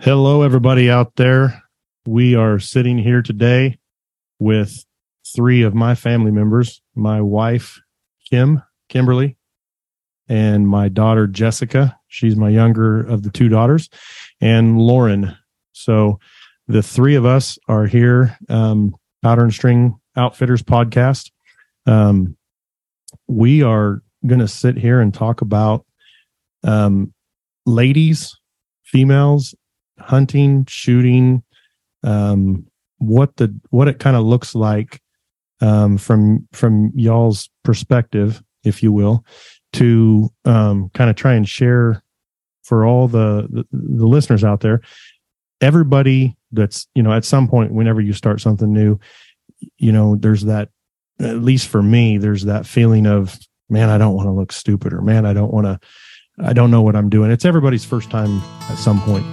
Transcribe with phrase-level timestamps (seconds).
[0.00, 1.64] Hello, everybody out there.
[2.06, 3.78] We are sitting here today
[4.38, 4.84] with
[5.34, 7.80] three of my family members my wife,
[8.30, 9.36] Kim, Kimberly,
[10.28, 11.98] and my daughter, Jessica.
[12.06, 13.90] She's my younger of the two daughters,
[14.40, 15.36] and Lauren.
[15.72, 16.20] So
[16.68, 21.32] the three of us are here, um, Powder and String Outfitters podcast.
[21.86, 22.36] Um,
[23.26, 25.84] we are going to sit here and talk about
[26.62, 27.12] um,
[27.66, 28.38] ladies,
[28.84, 29.56] females,
[30.00, 31.42] hunting, shooting,
[32.02, 32.66] um,
[32.98, 35.00] what the what it kind of looks like
[35.60, 39.24] um, from from y'all's perspective, if you will,
[39.74, 42.02] to um, kind of try and share
[42.62, 44.80] for all the, the the listeners out there.
[45.60, 48.98] Everybody that's you know at some point, whenever you start something new,
[49.78, 50.70] you know there's that.
[51.20, 53.36] At least for me, there's that feeling of
[53.68, 55.80] man, I don't want to look stupid, or man, I don't want to.
[56.40, 57.32] I don't know what I'm doing.
[57.32, 58.40] It's everybody's first time
[58.70, 59.26] at some point.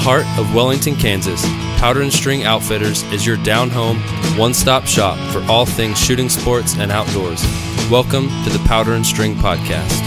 [0.00, 1.42] Heart of Wellington, Kansas,
[1.78, 3.98] Powder and String Outfitters is your down home,
[4.38, 7.42] one stop shop for all things shooting sports and outdoors.
[7.90, 10.00] Welcome to the Powder and String Podcast.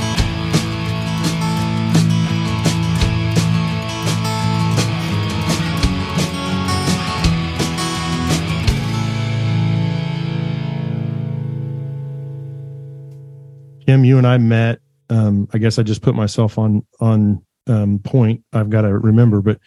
[13.85, 14.79] Kim, you and I met.
[15.11, 18.43] Um, I guess I just put myself on on um, point.
[18.53, 19.59] I've got to remember, but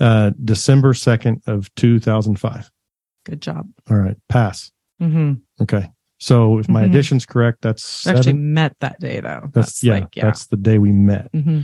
[0.00, 2.70] uh, December second of two thousand five.
[3.24, 3.68] Good job.
[3.90, 4.70] All right, pass.
[5.02, 5.34] Mm-hmm.
[5.62, 6.86] Okay, so if my Mhm.
[6.90, 9.48] addition's correct, that's Actually met that day though.
[9.52, 10.24] That's, yeah, like, yeah.
[10.26, 11.28] that's the day we met.
[11.32, 11.60] hmm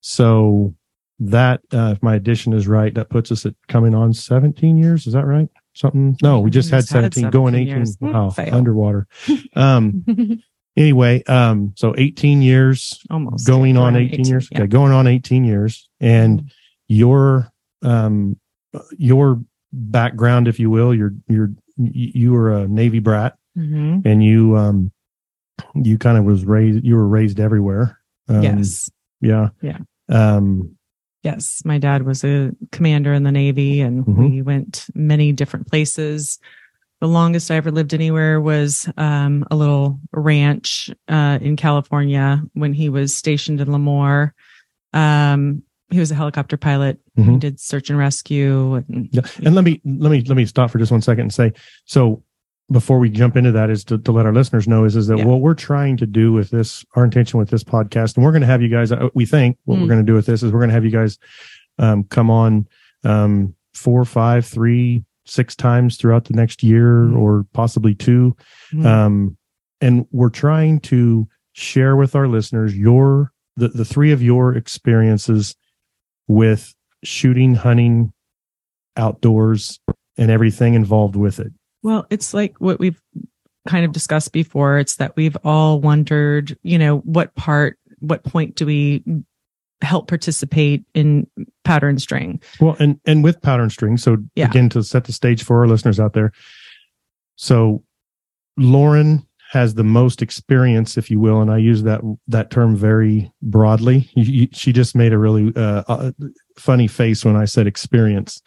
[0.00, 0.74] So
[1.18, 5.06] that uh, if my addition is right, that puts us at coming on seventeen years.
[5.06, 5.48] Is that right?
[5.74, 6.16] Something?
[6.22, 7.76] No, we just We had just had seventeen, going 17 eighteen.
[7.78, 7.96] years.
[7.96, 8.54] Hmm, Wow, fail.
[8.54, 9.06] underwater.
[9.54, 10.04] Um.
[10.76, 11.72] anyway, um.
[11.76, 14.58] So eighteen years Almost going on Around 18, years yeah.
[14.58, 16.50] okay going on 18 years and
[16.88, 17.50] your
[17.82, 18.38] um
[18.96, 19.40] your
[19.72, 24.04] background if you will you're you're you were a navy brat Mhm.
[24.06, 24.90] and you um
[25.74, 27.98] you kind of was raised you were raised everywhere
[28.28, 28.90] um, yes.
[29.20, 29.78] yeah Yeah.
[30.08, 30.76] um
[31.22, 31.62] Yes.
[31.64, 34.30] My dad was a commander in the Navy and Mhm.
[34.30, 36.38] we went many different places.
[37.00, 42.72] The longest I ever lived anywhere was um, a little ranch uh, in California when
[42.72, 44.30] he was stationed in Lemoore.
[44.94, 46.98] Um, he was a helicopter pilot.
[47.14, 47.38] He Mhm.
[47.40, 48.76] did search and rescue.
[48.76, 51.34] And, yeah and let me let me let me stop for just one second and
[51.34, 51.52] say
[51.84, 52.22] so
[52.72, 55.18] before we jump into that is to, to let our listeners know is is that
[55.18, 55.24] Yeah.
[55.26, 58.40] what we're trying to do with this our intention with this podcast and we're going
[58.40, 59.88] to have you guys uh, we think what we're Mm.
[59.88, 61.18] going to do with this is we're going to have you guys
[61.78, 62.66] um, come on
[63.04, 67.16] um, four five three six times throughout the next year Mm.
[67.18, 68.36] or possibly two
[68.72, 68.84] Mhm.
[68.86, 69.36] um,
[69.80, 75.54] and we're trying to share with our listeners your the, the three of your experiences
[76.28, 78.12] with shooting hunting
[78.96, 79.78] outdoors
[80.16, 83.00] and everything involved with it Well, it's like what we've
[83.68, 84.78] kind of discussed before.
[84.78, 89.02] It's that we've all wondered, you know, what part, what point do we
[89.82, 91.26] help participate in
[91.64, 92.40] Powder and String?
[92.60, 93.96] Well, and and with Powder and String.
[93.96, 94.46] So Yeah.
[94.46, 96.32] again, to set the stage for our listeners out there.
[97.36, 97.82] So
[98.56, 103.30] Lauren has the most experience, if you will, and I use that that term very
[103.42, 104.10] broadly.
[104.14, 106.10] You, you, she just made a really uh, uh,
[106.58, 108.42] funny face when I said experience.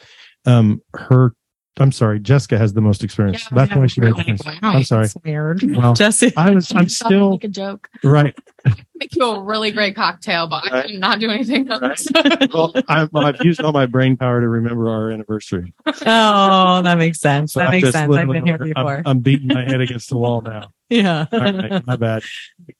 [0.45, 1.33] Um, her,
[1.79, 3.45] I'm sorry, Jessica has the most experience.
[3.51, 4.41] That's why she made the face.
[4.61, 5.05] I'm sorry.
[5.05, 5.63] It's weird.
[5.63, 7.87] Well, Jesse, I was, I'm still make a joke.
[8.03, 8.35] right.
[8.99, 10.87] Make you a really great cocktail, but I Right.
[10.89, 12.07] cannot do anything else.
[12.53, 15.73] Well, I've, I've used all my brain power to remember our anniversary.
[15.85, 17.53] oh, that makes sense.
[17.53, 18.13] So that I'm makes sense.
[18.15, 19.01] I've been here I'm- before.
[19.05, 20.71] I'm, beating my head against the wall now.
[20.89, 21.25] yeah.
[21.31, 22.23] All right, my bad.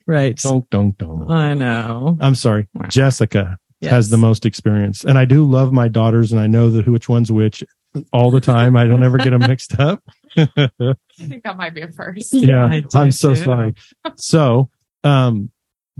[0.07, 0.35] right.
[0.37, 1.29] Don't, don't, don't.
[1.31, 2.17] I know.
[2.19, 2.67] I'm sorry.
[2.87, 3.91] Jessica Yes.
[3.91, 7.07] has the most experience, and I do love my daughters, and I know that which
[7.07, 7.63] one's which
[8.11, 8.75] all the time.
[8.75, 10.03] I don't ever get them mixed up.
[10.37, 10.47] I
[11.17, 12.33] think that might be a first.
[12.33, 13.43] yeah, I do I'm so too.
[13.45, 13.75] sorry.
[14.17, 14.69] So,
[15.05, 15.49] um,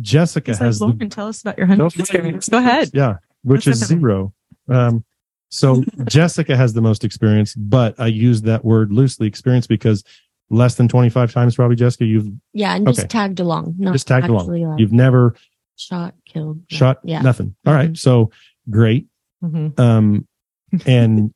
[0.02, 2.50] Jessica It's like, has the tell us about your hunting experience.
[2.50, 2.92] Go ahead.
[2.94, 4.34] Yeah, which Let's is have zero.
[4.68, 5.04] Um,
[5.50, 10.04] so Jessica has the most experience, but I use that word loosely experience because
[10.50, 13.08] less than 25 times probably Jessica you've Yeah, and just Okay.
[13.08, 13.76] tagged along.
[13.78, 14.48] Not just tagged along.
[14.48, 15.36] like, You've never
[15.76, 16.62] shot, killed.
[16.70, 17.22] shot Yeah.
[17.22, 17.56] nothing.
[17.66, 17.92] All right.
[17.92, 17.98] Mhm.
[17.98, 18.32] So
[18.70, 19.08] great.
[19.44, 19.80] Mhm.
[19.80, 20.28] Um,
[20.86, 21.34] and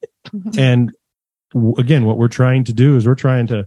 [0.58, 0.92] and
[1.78, 3.66] again, what we're trying to do is we're trying to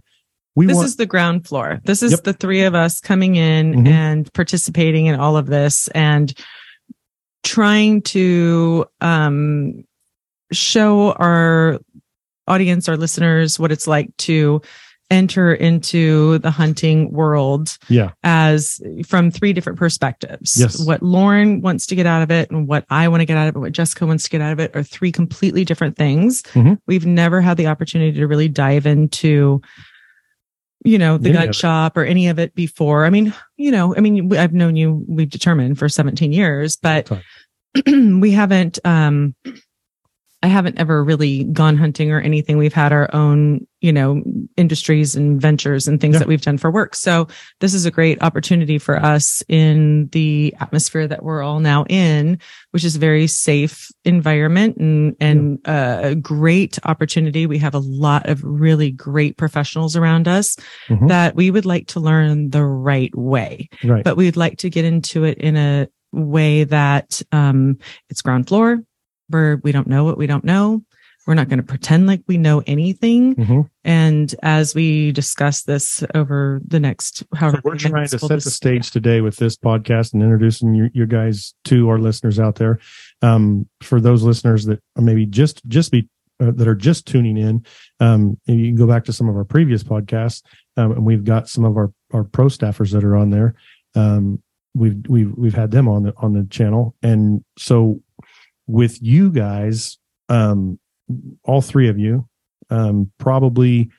[0.57, 1.79] we this want is the ground floor.
[1.85, 2.23] This is Yep.
[2.23, 3.87] the three of us coming in Mhm.
[3.87, 6.33] and participating in all of this and
[7.43, 9.83] trying to um,
[10.51, 11.79] show our
[12.47, 14.61] audience, our listeners, what it's like to
[15.09, 18.11] enter into the hunting world Yeah.
[18.23, 20.59] as from three different perspectives.
[20.59, 20.85] Yes.
[20.85, 23.47] What Lauren wants to get out of it and what I want to get out
[23.47, 26.41] of it, what Jessica wants to get out of it are three completely different things.
[26.53, 26.77] Mhm.
[26.87, 29.61] We've never had the opportunity to really dive into,
[30.83, 33.05] you know, the Any gun shop or any of it before.
[33.05, 37.09] I mean, you know, I mean, I've known you, we've determined for 17 years, but
[37.87, 39.35] we haven't, um,
[40.43, 42.57] I haven't ever really gone hunting or anything.
[42.59, 44.21] We've had our own, you know,
[44.55, 46.19] industries and ventures and things Yeah.
[46.19, 46.93] that we've done for work.
[46.95, 47.27] So
[47.59, 52.37] this is a great opportunity for us in the atmosphere that we're all now in,
[52.69, 57.47] which is a very safe environment and, and uh, a great opportunity.
[57.47, 60.55] We have a lot of really great professionals around us
[60.87, 61.07] Mhm.
[61.07, 64.03] that we would like to learn the right way Right.
[64.03, 67.77] but we'd like to get into it in a way that um,
[68.09, 68.79] it's ground floor
[69.29, 70.83] where we don't know what we don't know.
[71.25, 73.35] We're not going to pretend like we know anything.
[73.35, 73.69] Mhm.
[73.83, 78.29] And as we discuss this over the next, however, So we're trying minutes to we'll
[78.29, 82.39] set the stage today with this podcast and introducing you, you guys to our listeners
[82.39, 82.79] out there.
[83.21, 86.07] Um, for those listeners that are maybe just just be
[86.39, 87.65] uh, that are just tuning in,
[87.99, 90.43] um, you can go back to some of our previous podcasts,
[90.77, 93.53] um, and we've got some of our our pro staffers that are on there.
[93.95, 94.41] Um,
[94.75, 98.01] we've we've we've had them on the on the channel, and so
[98.67, 99.97] with you guys,
[100.29, 100.79] um,
[101.43, 102.27] all three of you,
[102.69, 103.89] um, probably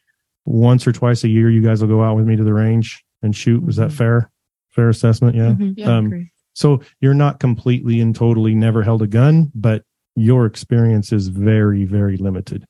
[0.44, 3.04] once or twice a year, you guys will go out with me to the range
[3.22, 3.62] and shoot.
[3.64, 3.94] Was that Mhm.
[3.94, 4.30] fair?
[4.70, 5.36] Fair assessment?
[5.36, 5.52] Yeah.
[5.54, 5.74] Mhm.
[5.76, 5.96] Yeah.
[5.96, 9.84] Um, So you're not completely and totally never held a gun, but
[10.16, 12.64] your experience is very, very limited.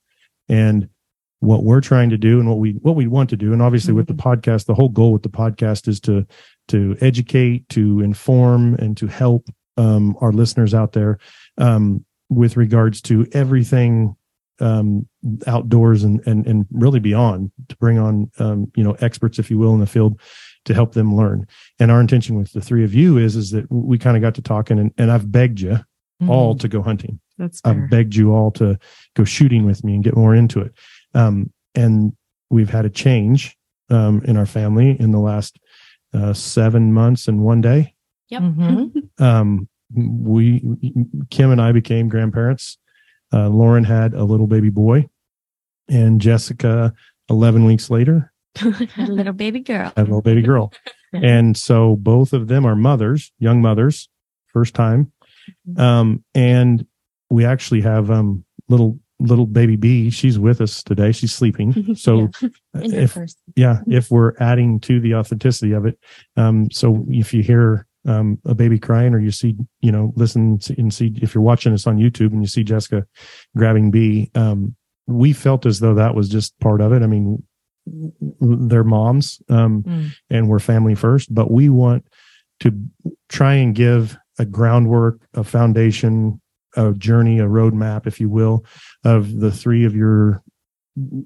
[0.46, 0.90] And
[1.40, 3.94] what we're trying to do and what we what we want to do, and obviously
[3.94, 6.26] with the podcast, the whole goal with the podcast is to
[6.68, 9.48] to educate, to inform, and to help
[9.78, 11.18] um, our listeners out there
[11.56, 14.14] um, with regards to everything
[14.60, 15.08] um,
[15.46, 19.58] outdoors and, and and really beyond to bring on um, you know experts, if you
[19.58, 20.20] will, in the field
[20.64, 21.46] to help them learn.
[21.78, 24.34] And our intention with the three of you is is that we kind of got
[24.34, 25.78] to talking, and, and I've begged you
[26.28, 26.60] all Mhm.
[26.60, 27.20] to go hunting.
[27.38, 27.72] That's fair.
[27.72, 28.76] I've begged you all to
[29.14, 30.72] go shooting with me and get more into it.
[31.14, 32.12] Um, and
[32.50, 33.56] we've had a change
[33.90, 35.60] um, in our family in the last
[36.12, 37.94] uh, seven months and one day.
[38.28, 38.42] Yep.
[38.42, 39.08] Mhm.
[39.20, 40.62] Um, we,
[41.30, 42.78] Kim and I became grandparents.
[43.32, 45.08] Uh, Lauren had a little baby boy,
[45.88, 46.92] and Jessica,
[47.30, 49.92] 11 weeks later, Had a little baby girl.
[49.96, 50.72] had a little baby girl.
[51.12, 54.08] and so both of them are mothers, young mothers,
[54.52, 55.10] first time.
[55.76, 56.86] Um, and
[57.30, 60.10] we actually have um little little baby B.
[60.10, 61.10] She's with us today.
[61.12, 61.96] She's sleeping.
[61.96, 62.48] So Yeah.
[62.74, 63.38] If first.
[63.56, 65.98] yeah, if we're adding to the authenticity of it,
[66.36, 70.58] um, so if you hear um a baby crying or you see, you know, listen
[70.78, 73.06] and see if you're watching us on YouTube and you see Jessica
[73.56, 74.74] grabbing B, um,
[75.06, 77.02] we felt as though that was just part of it.
[77.02, 77.42] I mean,
[78.40, 80.10] they're moms, um, Mm.
[80.30, 82.06] and we're family first, but we want
[82.60, 82.72] to
[83.28, 86.40] try and give a groundwork, a foundation,
[86.76, 88.64] a journey, a roadmap, if you will,
[89.04, 90.42] of the three of your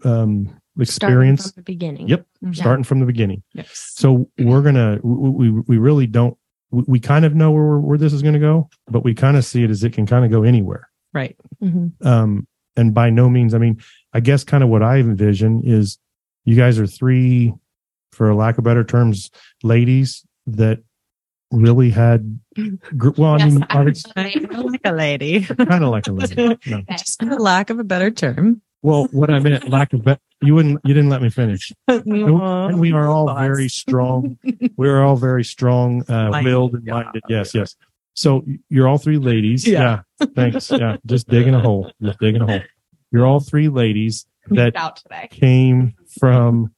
[0.04, 2.08] um, Starting experience, from the beginning.
[2.08, 2.26] Yep.
[2.44, 2.56] Mhm.
[2.56, 3.42] starting from the beginning.
[3.54, 3.92] Yes.
[3.94, 6.36] So we're gonna, we, we really don't,
[6.72, 9.36] we, we kind of know where where this is going to go, but we kind
[9.36, 10.88] of see it as it can kind of go anywhere.
[11.14, 11.36] Right.
[11.62, 11.92] Mhm.
[12.04, 12.46] Um,
[12.76, 13.80] and by no means, I mean,
[14.12, 15.98] I guess kind of what I envision is
[16.44, 17.52] you guys are three,
[18.12, 19.30] for a lack of better terms,
[19.62, 20.80] ladies that
[21.50, 22.40] really had,
[22.96, 25.42] gr- well, I Yes, mean, I it's I feel like a lady.
[25.44, 26.58] kind of like a lady.
[26.66, 26.80] No.
[26.90, 28.62] Just for lack of a better term.
[28.82, 31.72] Well, what I meant, lack of, be- you wouldn't, you didn't let me finish.
[31.88, 34.38] And we are all very strong.
[34.76, 36.94] We are all very strong, uh, willed and yeah.
[36.94, 37.22] minded.
[37.28, 37.76] Yes, yes.
[38.14, 39.66] So you're all three ladies.
[39.66, 40.02] Yeah.
[40.20, 40.26] Yeah.
[40.34, 40.70] Thanks.
[40.70, 40.96] Yeah.
[41.06, 41.92] Just digging a hole.
[42.02, 42.60] Just digging a hole.
[43.10, 45.28] You're all three ladies that out today.
[45.30, 46.74] came from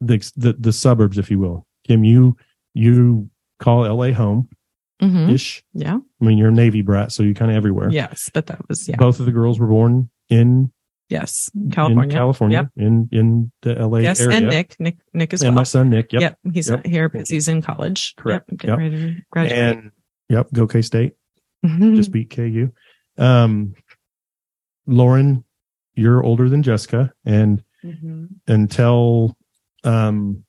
[0.00, 1.66] the, the the suburbs, if you will.
[1.86, 2.36] Kim, you
[2.74, 4.48] you call LA home
[5.00, 5.62] ish.
[5.74, 5.98] Yeah.
[6.20, 7.90] I mean, you're a Navy brat, so you're kind of everywhere.
[7.90, 8.30] Yes.
[8.32, 8.96] But that was, yeah.
[8.96, 10.72] Both of the girls were born in
[11.10, 11.48] Yes.
[11.72, 12.04] California.
[12.04, 14.20] in California, in in the LA Yes.
[14.20, 14.36] area.
[14.36, 15.60] And Nick, Nick, Nick as and well.
[15.60, 16.12] my son Nick.
[16.12, 16.20] Yep.
[16.22, 16.38] Yep.
[16.52, 16.78] He's Yep.
[16.78, 18.14] not here, but he's in college.
[18.16, 18.50] Correct.
[18.50, 18.58] Yep.
[18.60, 18.78] Getting Yep.
[18.78, 19.58] ready to graduate.
[19.58, 19.90] And
[20.28, 21.14] yep, go K State.
[21.64, 22.70] Just beat KU.
[23.16, 23.74] Um,
[24.86, 25.44] Lauren,
[25.94, 28.28] you're older than Jessica, and Mhm.
[28.46, 29.36] until
[29.84, 30.44] um,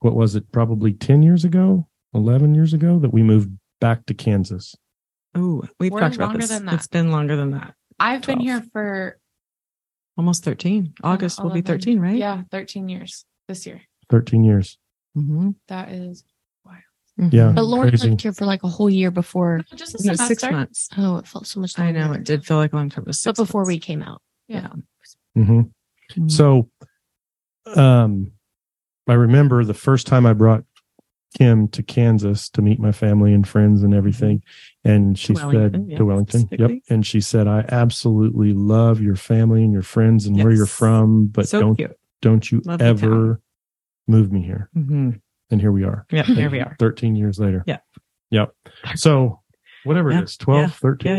[0.00, 0.50] what was it?
[0.52, 3.50] Probably ten years ago, eleven years ago, that we moved
[3.80, 4.76] back to Kansas.
[5.34, 6.50] Oh, we've We're talked about longer this.
[6.50, 6.74] than that.
[6.74, 7.74] It's been longer than that.
[7.98, 9.18] I've been here for
[10.18, 10.94] Almost 13.
[11.04, 12.16] August will be 13, right?
[12.16, 13.80] Yeah, 13 years this year.
[14.10, 14.78] Thirteen years.
[15.16, 15.50] Mm-hmm.
[15.68, 16.24] That is
[16.64, 17.32] wild.
[17.32, 17.52] Yeah.
[17.54, 18.08] But Lauren Crazy.
[18.08, 19.60] lived here for like a whole year before.
[19.76, 20.88] just a No, six months.
[20.96, 23.02] Oh, it felt so much I know it did feel like a long time.
[23.02, 24.22] It was But six before we came out.
[24.48, 24.68] Yeah.
[25.34, 25.60] hmm
[26.16, 26.30] Mhm.
[26.30, 26.70] So,
[27.76, 28.32] um,
[29.06, 30.64] I remember the first time I brought
[31.36, 34.42] Kim to Kansas to meet my family and friends and everything.
[34.84, 36.48] And she Wellington, said yeah, to Wellington.
[36.50, 36.70] Yep.
[36.88, 41.26] And she said, I absolutely love your family and your friends and where you're from,
[41.26, 41.96] but so don't cute.
[42.22, 43.40] don't you Love the ever
[44.06, 44.70] move me here.
[44.72, 45.10] hmm
[45.50, 46.06] And here we are.
[46.10, 46.76] Yeah, here we are.
[46.78, 47.62] 13 years later.
[47.66, 47.78] Yeah.
[48.30, 48.54] Yep.
[48.96, 49.40] So
[49.84, 51.18] whatever Yeah, it is, 12, yeah, 13, Yeah,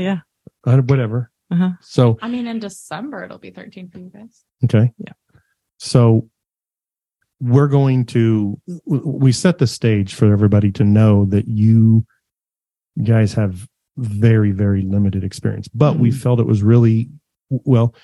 [0.65, 0.73] yeah.
[0.73, 1.31] uh, whatever.
[1.51, 1.69] Uh-huh.
[1.81, 4.43] So, I mean, in December it'll be 13 for you guys.
[4.65, 4.91] okay.
[4.97, 5.13] Yeah.
[5.77, 6.29] So
[7.41, 12.05] we're going to, we set the stage for everybody to know that you
[13.03, 13.67] guys have
[13.97, 16.15] very, very limited experience, but we Mhm.
[16.15, 17.09] felt it was really,
[17.49, 17.95] well,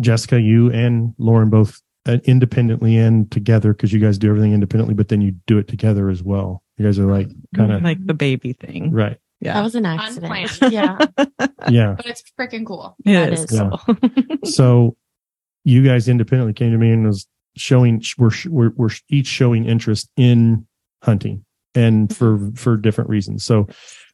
[0.00, 4.92] Jessica, you and Lauren both uh, independently and together because you guys do everything independently,
[4.94, 6.60] but then you do it together as well.
[6.76, 8.90] You guys are like kind of like the baby thing.
[8.90, 9.18] right.
[9.40, 9.54] Yeah.
[9.54, 10.32] That was an accident.
[10.32, 10.72] Unplanned.
[10.72, 10.98] Yeah.
[11.70, 11.94] Yeah.
[11.96, 12.96] But it's freaking cool.
[13.04, 13.52] It That is is.
[13.54, 13.70] Yeah.
[13.86, 13.96] cool.
[14.44, 14.96] so
[15.64, 20.10] you guys independently came to me and was showing we're we're, we're each showing interest
[20.16, 20.66] in
[21.02, 21.44] hunting
[21.74, 22.50] and mm-hmm.
[22.50, 23.44] for for different reasons.
[23.44, 23.66] So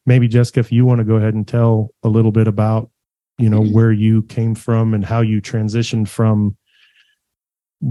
[0.06, 2.90] maybe jessica if you want to go ahead and tell a little bit about
[3.38, 3.74] you know mm-hmm.
[3.74, 6.56] where you came from and how you transitioned from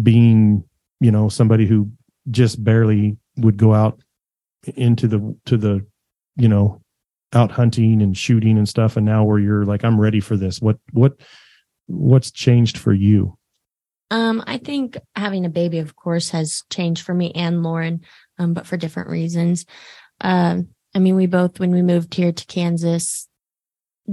[0.02, 0.64] being
[1.00, 1.92] you know somebody who
[2.30, 4.00] just barely would go out
[4.76, 5.86] into the to the
[6.36, 6.82] you know
[7.34, 8.98] out hunting and shooting and stuff.
[8.98, 10.62] And now where you're like i'm ready for this.
[10.62, 11.14] What what
[11.88, 13.37] what's changed for you
[14.10, 18.02] Um, I think having a baby, of course, has changed for me and Lauren,
[18.40, 19.66] um, but for different reasons.
[20.22, 23.28] Um, I mean, we both, when we moved here to Kansas,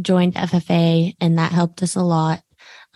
[0.01, 2.43] joined FFA and that helped us a lot.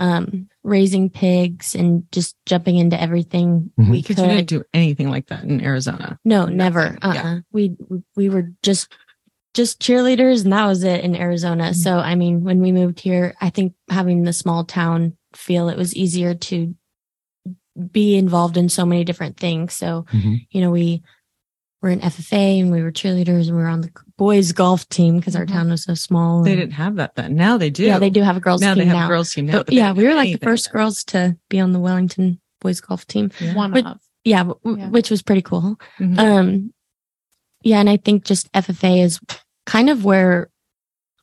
[0.00, 3.90] Um, raising pigs and just jumping into everything Mhm.
[3.90, 4.16] we could.
[4.18, 6.18] you didn't do anything like that in Arizona.
[6.24, 6.96] No, never.
[7.02, 7.28] Uh, Yeah.
[7.30, 7.76] uh We
[8.16, 8.92] we were just
[9.54, 11.70] just cheerleaders, and that was it in Arizona.
[11.70, 11.74] Mhm.
[11.74, 15.76] So I mean, when we moved here, I think having the small town feel, it
[15.76, 16.74] was easier to
[17.92, 19.74] be involved in so many different things.
[19.74, 20.46] So Mhm.
[20.50, 21.02] you know, we
[21.80, 25.18] were in FFA and we were cheerleaders, and we were on the boys golf team
[25.18, 25.52] because our Mhm.
[25.52, 26.42] town was so small.
[26.42, 27.36] They didn't have that then.
[27.36, 27.84] Now they do.
[27.84, 29.04] Yeah, they do have a girls now team they have now.
[29.06, 29.52] a girls team now.
[29.58, 32.80] But but yeah, we were like the first girls to be on the Wellington boys
[32.80, 33.30] golf team.
[33.40, 33.54] Yeah.
[33.54, 34.00] One But- of.
[34.24, 34.88] Yeah, w- w- Yeah.
[34.90, 35.78] which was pretty cool.
[36.00, 36.18] Mhm.
[36.18, 36.74] Um,
[37.62, 39.20] yeah, and I think just FFA is
[39.64, 40.50] kind of where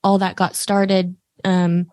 [0.04, 1.16] all that got started.
[1.44, 1.88] Um,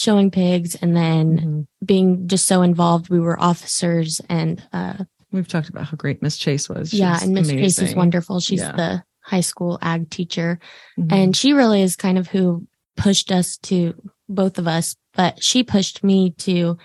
[0.00, 1.86] showing pigs and then Mhm.
[1.86, 3.08] being just so involved.
[3.10, 6.92] We were officers and, uh, We've talked about how great Miss Chase was.
[6.92, 8.40] yeah, She's and Miss Chase is wonderful.
[8.40, 8.72] She's Yeah.
[8.72, 10.58] the high school ag teacher
[10.98, 11.12] Mhm.
[11.12, 12.66] and she really is kind of who
[12.96, 13.94] pushed us to
[14.28, 16.76] both of us, but she pushed me to,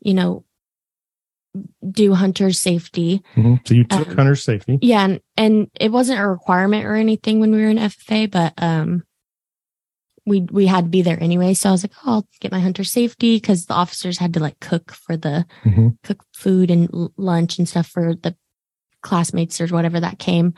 [0.00, 0.44] you know,
[1.90, 3.66] do hunter safety Mhm.
[3.66, 7.40] so you took Um, hunter safety Yeah, and, and it wasn't a requirement or anything
[7.40, 9.02] when we were in FFA, but um,
[10.30, 11.52] we we had to be there anyway.
[11.54, 14.40] So I was like, oh, I'll get my hunter safety because the officers had to
[14.40, 15.96] like cook for the Mhm.
[16.04, 18.34] cook food and lunch and stuff for the
[19.02, 20.54] classmates or whatever that came.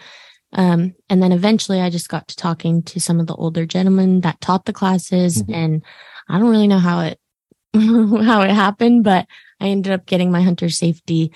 [0.52, 4.20] Um, and then eventually I just got to talking to some of the older gentlemen
[4.20, 5.54] that taught the classes, Mhm.
[5.54, 5.82] and
[6.28, 7.18] I don't really know how it
[7.74, 9.26] how it happened, but
[9.60, 11.32] I ended up getting my hunter safety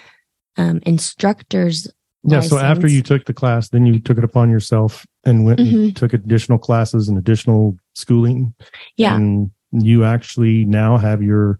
[0.58, 1.88] um, instructors
[2.28, 5.60] yeah so after you took the class then you took it upon yourself and went
[5.60, 5.94] and Mhm.
[5.94, 8.54] took additional classes and additional schooling
[8.96, 11.58] Yeah, and you actually now have your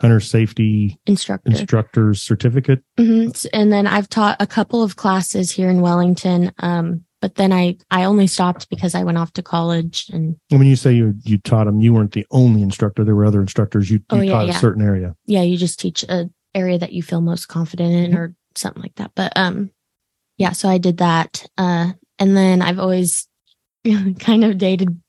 [0.00, 1.50] hunter safety instructor.
[1.50, 3.46] instructor's certificate Mhm.
[3.52, 6.52] And then I've taught a couple of classes here in Wellington.
[6.58, 10.66] Um, but then I, I only stopped because I went off to college and when
[10.66, 13.90] you say you you taught them you weren't the only instructor there were other instructors
[13.90, 14.56] you, you Oh, yeah, taught yeah.
[14.56, 18.12] a certain area yeah, you just teach a area that you feel most confident in
[18.12, 18.16] Mhm.
[18.18, 19.12] or something like that.
[19.14, 19.70] But, um,
[20.38, 21.46] yeah, so I did that.
[21.58, 23.28] Uh, and then I've always
[24.18, 25.00] kind of dated,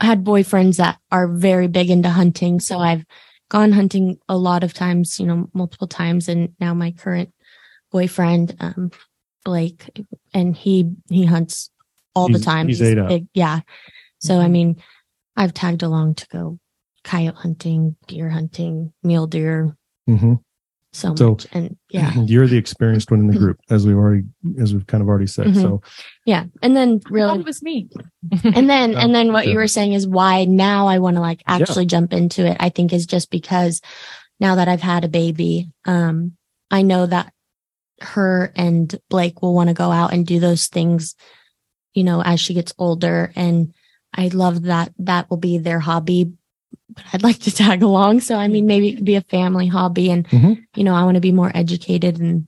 [0.00, 2.60] had boyfriends that are very big into hunting.
[2.60, 3.04] So I've
[3.48, 6.28] gone hunting a lot of times, you know, multiple times.
[6.28, 7.32] And now my current
[7.90, 8.90] boyfriend, um,
[9.44, 9.90] Blake,
[10.34, 11.70] and he, he hunts
[12.14, 12.66] all the time.
[12.68, 13.08] he's up.
[13.08, 13.26] big.
[13.34, 13.60] Yeah.
[14.18, 14.50] So, I Mhm.
[14.52, 14.82] mean,
[15.36, 16.58] I've tagged along to go
[17.04, 19.76] coyote hunting, deer hunting, mule deer,
[20.06, 20.34] hmm
[20.96, 21.46] so, So- much.
[21.52, 24.24] And yeah, you're the experienced one in the group as we've already
[24.60, 25.60] as we've kind of already said Mhm.
[25.62, 25.82] so
[26.24, 26.44] yeah.
[26.62, 27.88] And then I thought really, it was me.
[28.44, 28.98] and then, Yeah.
[29.04, 29.52] and then what Yeah.
[29.52, 32.56] you were saying is why now I want to like actually jump into it.
[32.60, 33.80] I think is just because
[34.40, 36.32] now that I've had a baby, um,
[36.70, 37.32] I know that
[38.02, 41.14] her and Blake will want to go out and do those things,
[41.94, 43.32] you know, as she gets older.
[43.36, 43.72] And
[44.12, 46.32] I love that that will be their hobby.
[46.94, 48.20] But I'd like to tag along.
[48.20, 50.10] So, I mean, maybe it could be a family hobby.
[50.10, 50.58] And, Mhm.
[50.76, 52.46] you know, I want to be more educated and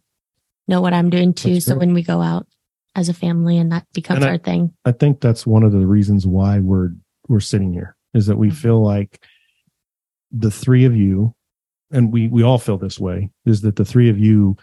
[0.67, 1.55] know what I'm doing too.
[1.55, 1.87] That's so great.
[1.89, 2.47] when we go out
[2.95, 4.73] as a family and that becomes And I- our thing.
[4.85, 6.91] I think that's one of the reasons why we're
[7.29, 8.55] we're sitting here is that we Mhm.
[8.55, 9.23] feel like
[10.33, 11.35] the three of you,
[11.91, 14.57] and we we all feel this way, is that the three of you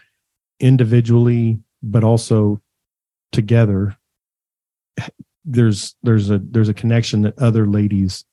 [0.60, 2.60] individually, but also
[3.32, 3.96] together,
[5.44, 8.24] there's there's a there's a connection that other ladies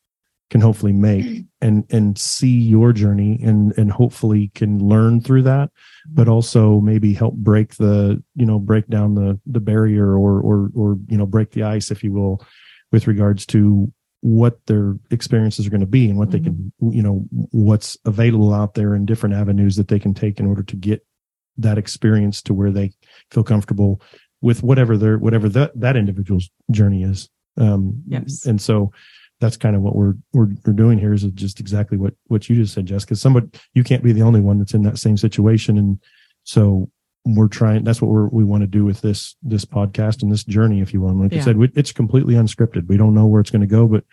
[0.50, 5.70] can hopefully make and and see your journey and and hopefully can learn through that
[6.08, 10.70] but also maybe help break the you know break down the the barrier or or
[10.76, 12.46] or you know break the ice if you will
[12.92, 17.02] with regards to what their experiences are going to be and what they can you
[17.02, 20.76] know what's available out there in different avenues that they can take in order to
[20.78, 21.06] get
[21.58, 22.92] that experience to where they
[23.32, 24.02] feel comfortable
[24.42, 27.30] with whatever their whatever that that individual's journey is.
[27.58, 28.46] Um Yes.
[28.46, 28.92] and so
[29.44, 32.56] that's kind of what we're we're, we're doing here is just exactly what what you
[32.56, 35.78] just said jessica somebody you can't be the only one that's in that same situation
[35.78, 36.00] and
[36.44, 36.90] so
[37.26, 40.44] we're trying that's what we're, we want to do with this this podcast and this
[40.46, 41.40] journey if you will And like Yeah.
[41.42, 44.04] i said we, it's completely unscripted we don't know where it's going to go but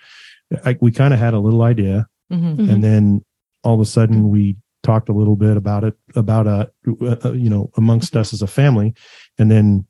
[0.65, 2.57] I, we kind of had a little idea Mhm.
[2.57, 2.73] Mhm.
[2.73, 3.25] and then
[3.65, 6.67] all of a sudden we talked a little bit about it about uh,
[7.25, 8.95] uh you know amongst us as a family
[9.39, 9.87] and then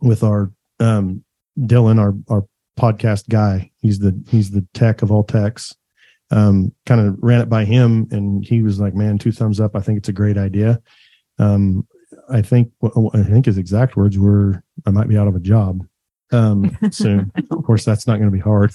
[0.00, 0.50] with our
[0.80, 1.22] um
[1.58, 2.44] dylan our our
[2.78, 3.70] podcast guy.
[3.78, 5.74] He's the he's the tech of all techs.
[6.30, 9.76] Um kind of ran it by him and he was like man two thumbs up.
[9.76, 10.80] I think it's a great idea.
[11.38, 11.86] Um
[12.30, 12.70] i think
[13.14, 15.84] i think his exact words were i might be out of a job
[16.32, 17.30] um soon.
[17.50, 18.72] Of course that's not going to be hard.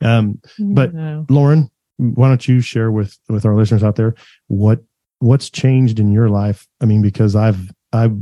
[0.00, 1.26] Um But- No.
[1.28, 4.14] Lauren, why don't you share with with our listeners out there
[4.48, 4.80] what
[5.20, 6.66] what's changed in your life?
[6.80, 8.16] I mean, because I've I've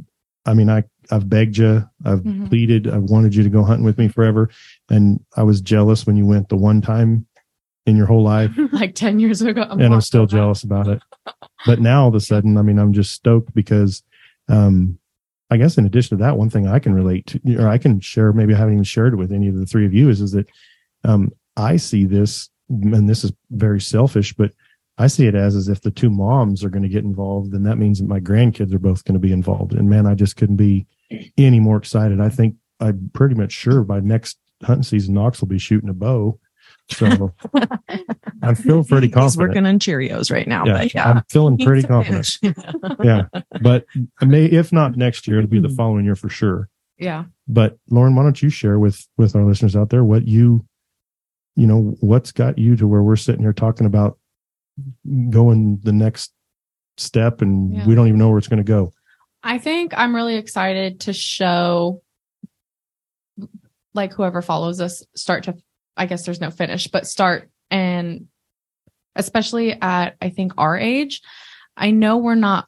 [0.44, 2.48] I mean I I've begged you, I've Mhm.
[2.48, 4.48] pleaded, I've wanted you to go hunting with me forever,
[4.90, 7.26] and I was jealous when you went the one time
[7.86, 9.62] in your whole life, like 10 years ago.
[9.62, 11.02] and I'm still jealous about it.
[11.66, 14.02] But now all of a sudden, I mean, I'm just stoked because,
[14.48, 14.98] um,
[15.50, 18.00] I guess in addition to that, one thing I can relate to, or I can
[18.00, 20.20] share, maybe I haven't even shared it with any of the three of you, is
[20.20, 20.48] is that,
[21.04, 24.52] um, I see this, and this is very selfish, but
[25.02, 27.64] I see it as as if the two moms are going to get involved, then
[27.64, 29.72] that means that my grandkids are both going to be involved.
[29.72, 30.86] And man, I just couldn't be
[31.36, 32.20] any more excited.
[32.20, 35.94] I think I'm pretty much sure by next hunting season, Knox will be shooting a
[35.94, 36.38] bow.
[36.90, 37.32] So
[38.42, 39.48] I'm feeling pretty He's confident.
[39.50, 40.64] working on Cheerios right now.
[40.66, 41.08] yeah, but yeah.
[41.10, 42.38] I'm feeling pretty confident.
[43.02, 43.22] Yeah,
[43.60, 43.84] but
[44.20, 45.76] I may, if not next year, it'll be the Mhm.
[45.76, 46.68] following year for sure.
[46.98, 47.24] Yeah.
[47.48, 50.64] But Lauren, why don't you share with with our listeners out there what you,
[51.56, 54.18] you know, what's got you to where we're sitting here talking about
[55.30, 56.32] going the next
[56.96, 57.86] step, and Yeah.
[57.86, 58.92] we don't even know where it's going to go.
[59.42, 62.02] I think I'm really excited to show
[63.94, 65.54] like whoever follows us start to
[65.96, 68.28] I guess there's no finish, but start and
[69.14, 71.20] especially at I think our age,
[71.76, 72.66] I know we're not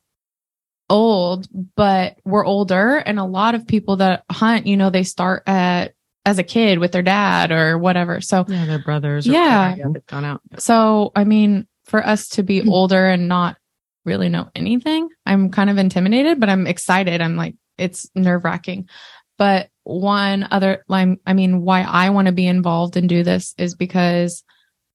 [0.90, 5.42] old, but we're older and a lot of people that hunt, you know, they start
[5.46, 5.94] at
[6.26, 8.20] as a kid with their dad or whatever.
[8.20, 9.26] So Yeah, their brothers.
[9.26, 9.70] or Yeah.
[9.70, 10.42] whatever, they've gone out.
[10.58, 13.56] so, I mean, for us to be older and not
[14.04, 17.20] really know anything, I'm kind of intimidated, but I'm excited.
[17.20, 18.88] I'm like, it's nerve wracking.
[19.36, 23.74] But one other, I mean, why I want to be involved and do this is
[23.74, 24.44] because,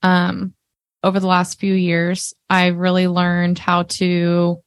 [0.01, 0.53] um,
[1.03, 4.61] over the last few years, I've really learned how to,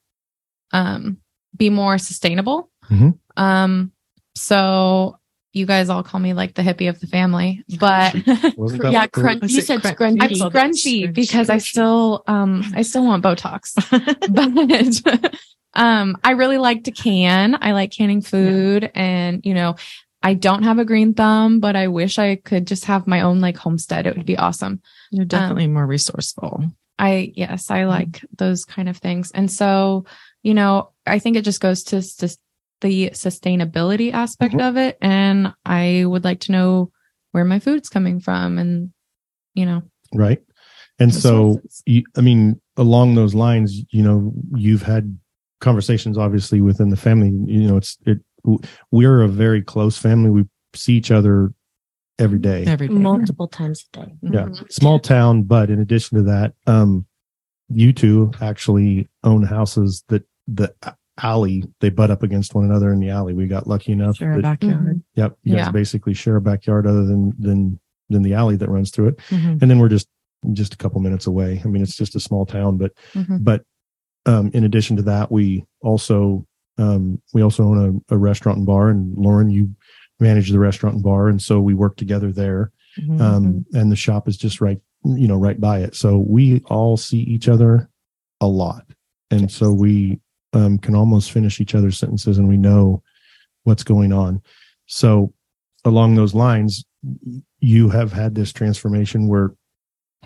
[0.73, 1.19] um,
[1.57, 2.71] be more sustainable.
[2.91, 3.19] Mhm.
[3.37, 3.93] Um,
[4.35, 5.19] so
[5.53, 8.55] you guys all call me like the hippie of the family, but that
[8.93, 9.51] yeah, what- crunch.
[9.51, 9.99] You said crunch?
[9.99, 10.23] scrunchy.
[10.23, 13.75] I'm People- scrunchy because I still um I still want Botox.
[15.23, 15.35] but
[15.75, 17.57] um I really like to can.
[17.61, 19.77] I like canning food and you know,
[20.23, 23.41] I don't have a green thumb, but I wish I could just have my own
[23.41, 24.07] like homestead.
[24.07, 24.81] It would be awesome.
[25.11, 26.65] You're definitely more resourceful.
[26.99, 29.33] I yes, I like those kind of things.
[29.33, 30.05] And so,
[30.43, 32.38] you know, I think it just goes to sus-
[32.83, 34.68] the sustainability aspect Mhm.
[34.68, 36.90] of it and I would like to know
[37.33, 38.90] where my food's coming from and
[39.55, 39.83] you know,
[40.14, 40.42] right?
[40.99, 45.18] And so you, I mean, along those lines, you know, you've had
[45.61, 47.31] conversations obviously within the family.
[47.53, 48.18] You know, it's it.
[48.90, 50.31] We're a very close family.
[50.31, 51.53] We see each other
[52.18, 52.64] every day.
[52.66, 52.95] Every day.
[52.95, 54.12] multiple times a day.
[54.23, 54.73] yeah, Mhm.
[54.73, 57.07] small town, but in addition to that, um,
[57.68, 60.75] you two actually own houses that the
[61.23, 63.33] alley they butt up against one another in the alley.
[63.35, 64.17] We got lucky enough.
[64.17, 65.03] Share a that- backyard.
[65.15, 65.71] Yep, you guys Yeah.
[65.71, 67.79] basically share a backyard other than than
[68.11, 69.63] than the alley that runs through it, Mhm.
[69.63, 70.09] and then we're just
[70.53, 71.63] just a couple minutes away.
[71.65, 73.45] I mean, it's just a small town, but Mhm.
[73.45, 73.63] but
[74.27, 76.47] um, in addition to that, we also
[76.79, 79.71] um, we also own a, a restaurant and bar, and Lauren, you
[80.21, 82.71] manage the restaurant and bar, and so we work together there.
[82.99, 83.21] Mhm.
[83.21, 85.95] Um, and the shop is just right, you know, right by it.
[85.95, 87.89] So we all see each other
[88.41, 88.85] a lot,
[89.31, 90.21] and so we
[90.53, 93.03] um, can almost finish each other's sentences, and we know
[93.65, 94.43] what's going on.
[94.87, 95.33] So
[95.85, 96.85] along those lines,
[97.61, 99.55] you have had this transformation where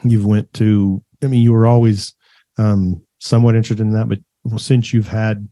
[0.03, 1.03] you've went to.
[1.23, 2.15] I mean, you were always
[2.59, 5.49] um, somewhat interested in that, but since you've had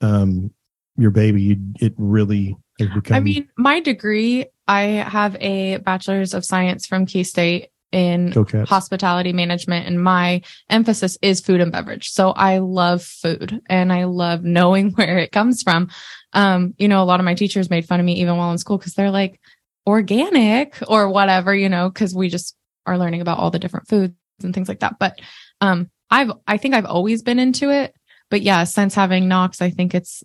[0.00, 0.50] um,
[0.96, 3.16] your baby, you, it really has become.
[3.16, 8.32] I mean, my degree, I have a bachelor's of science from K State in
[8.66, 12.10] hospitality management and my emphasis is food and beverage.
[12.10, 15.90] So I love food and I love knowing where it comes from.
[16.32, 18.58] Um, you know, a lot of my teachers made fun of me even while in
[18.58, 19.40] school because they're like
[19.86, 24.14] organic or whatever, you know, because we just are learning about all the different foods
[24.42, 24.98] and things like that.
[24.98, 25.18] But
[25.60, 27.94] um I've I think I've always been into it.
[28.30, 30.24] But yeah, since having Knox, I think it's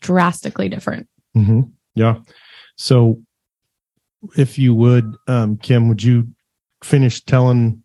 [0.00, 1.08] drastically different.
[1.34, 1.62] hmm
[1.94, 2.20] Yeah.
[2.76, 3.20] So,
[4.36, 6.28] if you would, um, Kim, would you
[6.82, 7.82] finish telling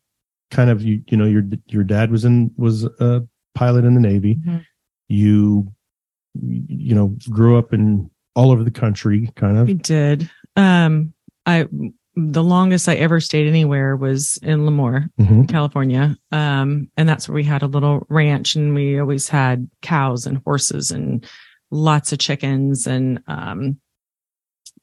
[0.52, 1.02] kind of you?
[1.08, 4.36] You know, your your dad was in was a pilot in the Navy.
[4.36, 4.66] Mhm.
[5.10, 5.72] You,
[6.42, 9.68] you know, grew up in all over the country, kind of.
[9.68, 10.30] We did.
[10.56, 11.14] Um,
[11.46, 11.68] I
[12.16, 15.50] the longest I ever stayed anywhere was in Lemoore, Mhm.
[15.50, 16.16] California.
[16.32, 20.38] Um, and that's where we had a little ranch and we always had cows and
[20.46, 21.26] horses and
[21.72, 23.80] lots of chickens and um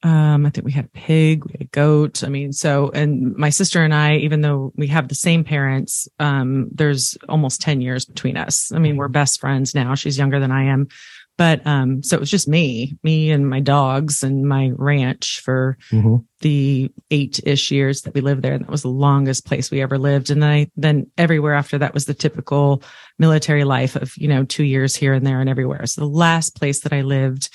[0.02, 2.24] um, I think we had a pig, we had a goat.
[2.24, 6.08] I mean, so, and my sister and I, even though we have the same parents,
[6.18, 8.72] um, there's almost 10 years between us.
[8.72, 9.94] I mean, we're best friends now.
[9.94, 10.88] She's younger than I am.
[11.38, 15.78] But, um, so it was just me, me and my dogs and my ranch for
[15.90, 16.22] Mhm.
[16.40, 18.52] the eight ish years that we lived there.
[18.52, 20.28] And that was the longest place we ever lived.
[20.30, 22.82] And then I, then everywhere after that was the typical
[23.18, 25.86] military life of, you know, two years here and there and everywhere.
[25.86, 27.48] So the last place that I lived,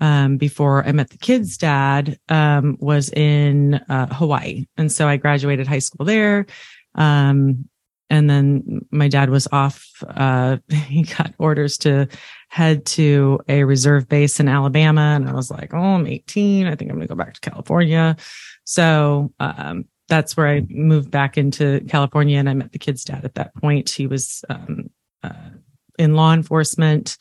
[0.00, 4.66] um, before I met the kid's dad, um, was in, uh, Hawaii.
[4.76, 6.46] And so I graduated high school there.
[6.94, 7.68] Um,
[8.10, 12.08] and then my dad was off, uh, he got orders to
[12.48, 15.14] head to a reserve base in Alabama.
[15.16, 16.66] And I was like, Oh, I'm 18.
[16.66, 18.16] I think I'm going to go back to California.
[18.64, 23.24] So, um, that's where I moved back into California and I met the kid's dad
[23.24, 23.88] at that point.
[23.88, 24.90] He was, um,
[25.22, 25.50] uh,
[25.98, 27.16] in law enforcement.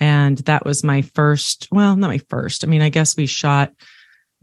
[0.00, 2.64] And that was my first, well, not my first.
[2.64, 3.72] I mean, I guess we shot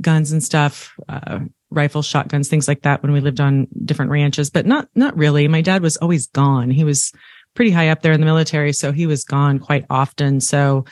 [0.02, 1.40] guns and stuff, uh,
[1.70, 5.48] rifles, shotguns, things like that when we lived on different ranches, but not, not really.
[5.48, 6.70] My dad was always gone.
[6.72, 7.12] He was
[7.56, 8.74] pretty high up there in the military.
[8.74, 10.40] So he was gone quite often.
[10.42, 10.86] So,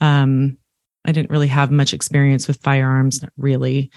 [0.00, 0.58] um,
[1.04, 3.90] I didn't really have much experience with firearms, not really.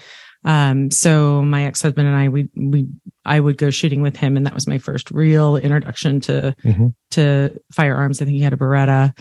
[0.44, 2.86] Um, so my ex-husband and I, we, we,
[3.24, 4.36] I would go shooting with him.
[4.36, 6.94] And that was my first real introduction to, Mhm.
[7.12, 8.20] to firearms.
[8.20, 9.16] I think he had a Beretta,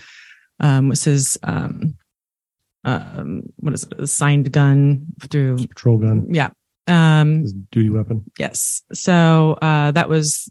[0.60, 1.98] um, was his, um,
[2.84, 3.94] um, what is it?
[4.00, 6.50] A signed gun through, Patrol gun, yeah.
[6.88, 8.24] Um, his duty weapon.
[8.40, 8.82] Yes.
[8.94, 10.50] So uh, that was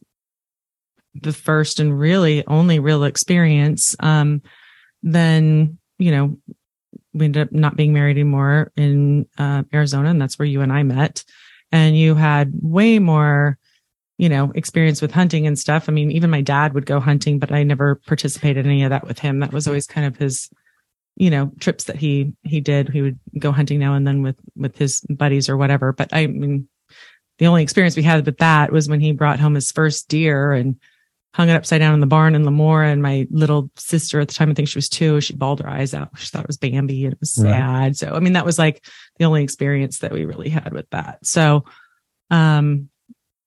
[1.14, 3.96] the first and really only real experience.
[4.00, 4.42] Um,
[5.02, 6.36] then, you know,
[7.14, 10.72] we ended up not being married anymore in uh, Arizona, and that's where you and
[10.72, 11.24] I met.
[11.72, 13.58] And you had way more,
[14.18, 15.88] you know, experience with hunting and stuff.
[15.88, 18.90] I mean, even my dad would go hunting, but I never participated in any of
[18.90, 19.40] that with him.
[19.40, 20.48] That was always kind of his,
[21.16, 22.88] you know, trips that he he did.
[22.88, 25.92] He would go hunting now and then with with his buddies or whatever.
[25.92, 26.68] But I mean,
[27.38, 30.52] the only experience we had with that was when he brought home his first deer
[30.52, 30.76] and
[31.34, 32.90] hung it upside down in the barn in Lemoore.
[32.90, 35.68] And my little sister at the time, I think she was two, she bawled her
[35.68, 36.08] eyes out.
[36.16, 37.50] She thought it was Bambi and it was Right.
[37.50, 37.96] sad.
[37.98, 38.82] So, I mean, that was like
[39.18, 41.18] the only experience that we really had with that.
[41.26, 41.66] So,
[42.30, 42.88] um,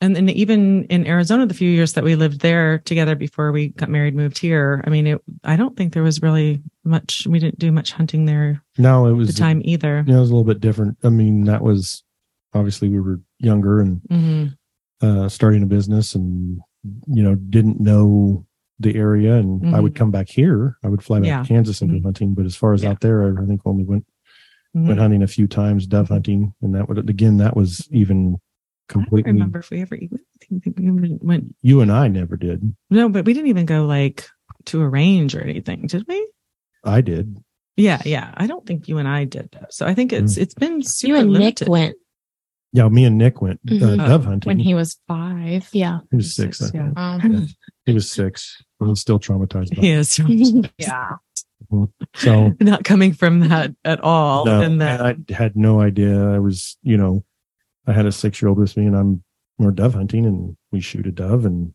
[0.01, 3.69] and then even in Arizona, the few years that we lived there together before we
[3.69, 4.81] got married, moved here.
[4.85, 8.25] I mean, it, I don't think there was really much, we didn't do much hunting
[8.25, 10.03] there No, it was the time either.
[10.07, 10.97] Yeah, it was a little bit different.
[11.03, 12.03] I mean, that was
[12.53, 14.45] obviously we were younger and hmm
[15.01, 16.59] uh, starting a business, and
[17.07, 18.45] you know didn't know
[18.79, 19.35] the area.
[19.35, 20.75] And I would come back here.
[20.83, 21.41] I would fly back Yeah.
[21.43, 22.03] to Kansas and go Mhm.
[22.03, 22.33] hunting.
[22.33, 22.89] But as far as Yeah.
[22.89, 24.05] out there, I think only went
[24.73, 28.41] went hunting a few times, dove hunting, and that would again that was even
[28.91, 32.07] I don't remember if we ever even I think we even went You and I
[32.07, 32.75] never did.
[32.89, 34.27] No, but we didn't even go like
[34.65, 36.27] to a range or anything, did we?
[36.83, 37.37] I did.
[37.77, 38.33] Yeah, yeah.
[38.35, 39.67] I don't think you and I did though.
[39.69, 41.65] So I think it's it's been super you and limited.
[41.65, 41.95] Nick went.
[42.71, 43.97] Yeah, me and Nick went uh, Mhm.
[43.97, 44.47] dove hunting.
[44.49, 45.67] When he was five.
[45.71, 45.99] Yeah.
[46.11, 46.59] he was six.
[46.59, 46.85] Six, yeah.
[46.85, 46.97] think.
[46.97, 47.47] Um,
[47.85, 48.61] He was six.
[48.79, 49.75] He was still traumatized.
[49.75, 49.97] By He it.
[49.99, 50.19] is
[50.77, 51.15] yeah.
[52.15, 54.45] So not coming from that at all.
[54.45, 56.29] No, and that I had no idea.
[56.29, 57.23] I was, you know,
[57.87, 59.23] I had a six year old with me, and I'm
[59.57, 61.73] we're dove hunting, and we shoot a dove, and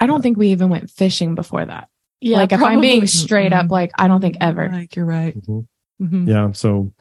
[0.00, 1.88] I don't think we even went fishing before that.
[2.20, 2.36] Yeah.
[2.38, 3.06] like if I'm being probably.
[3.08, 4.68] straight up, like I don't think ever.
[4.70, 5.34] Like you're right.
[5.36, 5.66] Mhm.
[6.00, 6.28] Mhm.
[6.28, 6.52] yeah.
[6.52, 6.92] So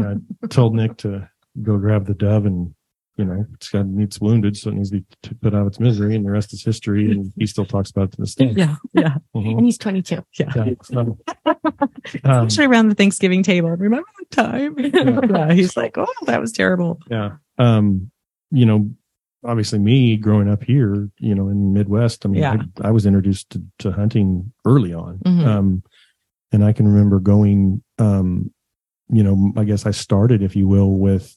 [0.00, 0.16] I
[0.48, 1.28] told Nick to
[1.62, 2.74] go grab the dove, and
[3.16, 5.66] you know, it's got it's wounded, so it needs to be t- put out of
[5.68, 7.10] its misery, and the rest is history.
[7.12, 8.52] And he still talks about it to this day.
[8.56, 9.16] Yeah, yeah.
[9.36, 9.58] Mhm.
[9.58, 10.24] And he's 22.
[10.38, 10.52] Yeah.
[10.56, 10.64] Yeah.
[10.82, 11.18] So,
[12.24, 13.70] um, Especially around the Thanksgiving table.
[13.70, 14.76] Remember the time?
[14.78, 15.52] yeah.
[15.54, 16.98] He's like, oh, that was terrible.
[17.10, 17.36] yeah.
[17.58, 18.10] Um,
[18.50, 18.90] you know,
[19.44, 22.56] obviously me growing up here, you know, in the Midwest, I mean, Yeah.
[22.82, 25.18] I, I was introduced to, to hunting early on.
[25.18, 25.46] Mhm.
[25.46, 25.82] Um,
[26.52, 28.52] and I can remember going, um,
[29.08, 31.36] you know, I guess I started, if you will, with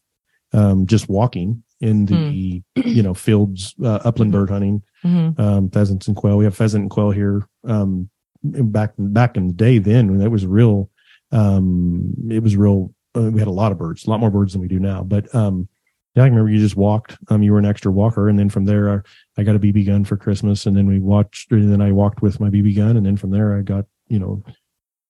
[0.53, 5.39] um, just walking in the you know fields, uh, upland bird hunting, Mhm.
[5.39, 6.37] um, pheasants and quail.
[6.37, 7.47] We have pheasant and quail here.
[7.65, 8.09] Um,
[8.43, 10.89] back back in the day, then when that was real,
[11.31, 12.93] um, it was real.
[13.15, 15.03] Uh, we had a lot of birds, a lot more birds than we do now.
[15.03, 15.67] But um,
[16.15, 17.17] yeah, I remember you just walked.
[17.29, 19.85] Um, you were an extra walker, and then from there, I, I got a BB
[19.85, 21.51] gun for Christmas, and then we watched.
[21.51, 24.19] And then I walked with my BB gun, and then from there, I got you
[24.19, 24.43] know,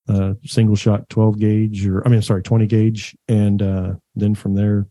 [0.09, 4.55] uh, single shot twelve gauge, or I mean, sorry, twenty gauge, and uh, then from
[4.55, 4.87] there,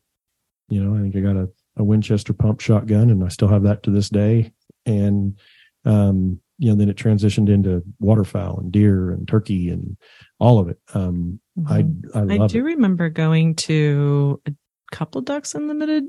[0.68, 3.62] you know, I think I got a, a Winchester pump shotgun, and I still have
[3.64, 4.52] that to this day.
[4.86, 5.38] And
[5.84, 9.96] um, you know, then it transitioned into waterfowl and deer and turkey and
[10.38, 10.78] all of it.
[10.94, 12.04] Um, I Mhm.
[12.14, 12.62] I I love do it.
[12.62, 14.52] remember going to a
[14.90, 16.04] couple Ducks Unlimited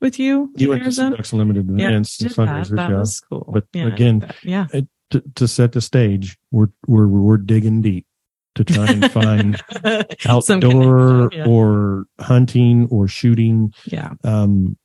[0.00, 0.52] with you.
[0.56, 1.10] You went to.
[1.10, 2.68] Ducks Unlimited Yeah, events and that.
[2.68, 2.98] That yeah.
[2.98, 3.50] was cool.
[3.52, 4.36] But Yeah, again, that.
[4.44, 4.66] yeah,
[5.10, 8.06] to, to set the stage, we're we're we're digging deep
[8.54, 9.60] to try and find
[10.26, 11.46] outdoor connection, yeah.
[11.48, 14.12] or hunting or shooting, yeah.
[14.24, 14.76] um,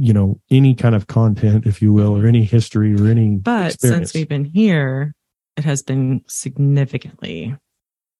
[0.00, 3.74] you know, any kind of content, if you will, or any history or any But
[3.74, 4.10] experience.
[4.10, 5.14] since we've been here,
[5.56, 7.56] it has been significantly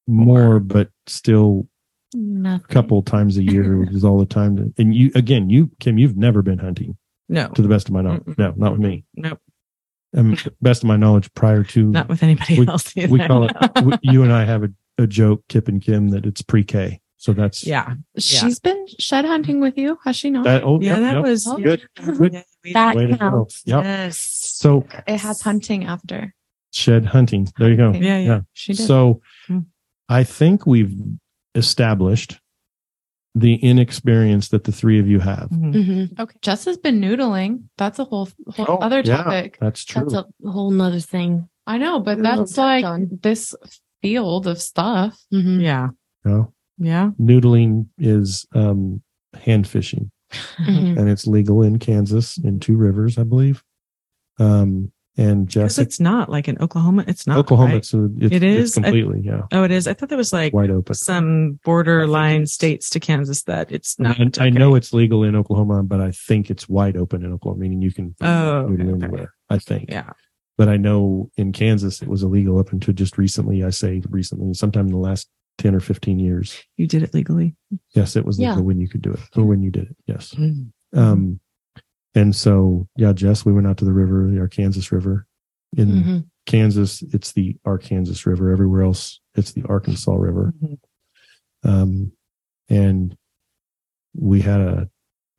[0.07, 1.68] more, but still
[2.14, 2.64] Nothing.
[2.71, 4.57] a couple times a year, which is all the time.
[4.57, 6.97] To, and you again, you Kim, you've never been hunting,
[7.29, 8.23] no, to the best of my knowledge.
[8.25, 8.38] Mm-mm.
[8.38, 9.05] No, not with me.
[9.14, 9.40] nope,
[10.16, 12.97] Um, to best of my knowledge, prior to not with anybody We- else.
[12.97, 13.12] Either.
[13.12, 16.25] we call it, we, you and I have a, a joke, Kip and Kim, that
[16.25, 17.01] it's pre-K.
[17.21, 20.45] So that's yeah, She's been shed hunting with you, has she not?
[20.45, 20.63] that.
[20.63, 20.93] Oh, yeah.
[20.95, 21.25] yep, that yep.
[21.25, 21.83] was Oh, good.
[21.97, 22.45] Good.
[22.73, 23.63] That Way counts.
[23.67, 23.85] Yep.
[23.85, 24.19] Yes.
[24.19, 26.33] So it has hunting after.
[26.73, 27.49] shed hunting.
[27.59, 27.89] There you go.
[27.89, 27.99] Okay.
[28.01, 28.27] Yeah, yeah.
[28.29, 28.41] Yeah.
[28.53, 28.87] She did.
[28.87, 29.61] So Hmm.
[30.09, 30.95] I think we've
[31.57, 32.39] established
[33.35, 35.49] the inexperience that the three of you have.
[35.51, 35.75] Mhm.
[35.75, 36.21] Mhm.
[36.21, 36.37] okay.
[36.41, 37.65] Jess has been noodling.
[37.79, 39.59] That's a whole, whole Oh, other yeah, topic.
[39.61, 40.03] That's true.
[40.09, 41.49] That's a whole nother thing.
[41.67, 43.19] I know, but that's like touch-on.
[43.23, 43.55] this
[44.03, 45.21] field of stuff.
[45.33, 45.61] Mhm.
[45.63, 45.89] Yeah,
[46.25, 46.53] You know?
[46.79, 47.11] Yeah.
[47.21, 49.03] Noodling is um,
[49.35, 50.11] hand fishing,
[50.61, 50.99] Mhm.
[50.99, 53.62] and it's legal in Kansas in two rivers, I believe.
[54.38, 57.05] Um, and Because Jessica, it's not like in Oklahoma.
[57.09, 57.77] It's not Oklahoma, right?
[57.79, 58.79] it's, it's, it's is?
[58.79, 59.88] I- completely, yeah, Oh, it is.
[59.88, 60.95] I thought that was like wide open.
[60.95, 64.38] some borderline states to Kansas that it's not.
[64.41, 67.61] I, I know it's legal in Oklahoma, but I think it's wide open in Oklahoma,
[67.62, 69.05] meaning you can Oh, noodle okay, okay.
[69.07, 69.35] anywhere.
[69.51, 69.87] I think.
[69.91, 70.11] Yeah.
[70.57, 73.64] but I know in Kansas it was illegal up until just recently.
[73.64, 76.62] I say recently, sometime in the last ten or fifteen years.
[76.77, 77.55] You did it legally.
[77.94, 78.51] Yes, it was Yeah.
[78.51, 79.97] legal when you could do it, or when you did it.
[80.07, 80.35] Yes.
[80.35, 80.99] Mm-hmm.
[80.99, 81.40] Um,
[82.14, 85.27] and so yeah, Jess, we went out to the river, the Arkansas River.
[85.77, 86.25] In Mhm.
[86.47, 88.51] Kansas, it's the Arkansas River.
[88.51, 90.55] Everywhere else, it's the Arkansas River.
[90.62, 90.79] Mhm.
[91.64, 92.12] Um,
[92.71, 93.16] and
[94.14, 94.88] we had a,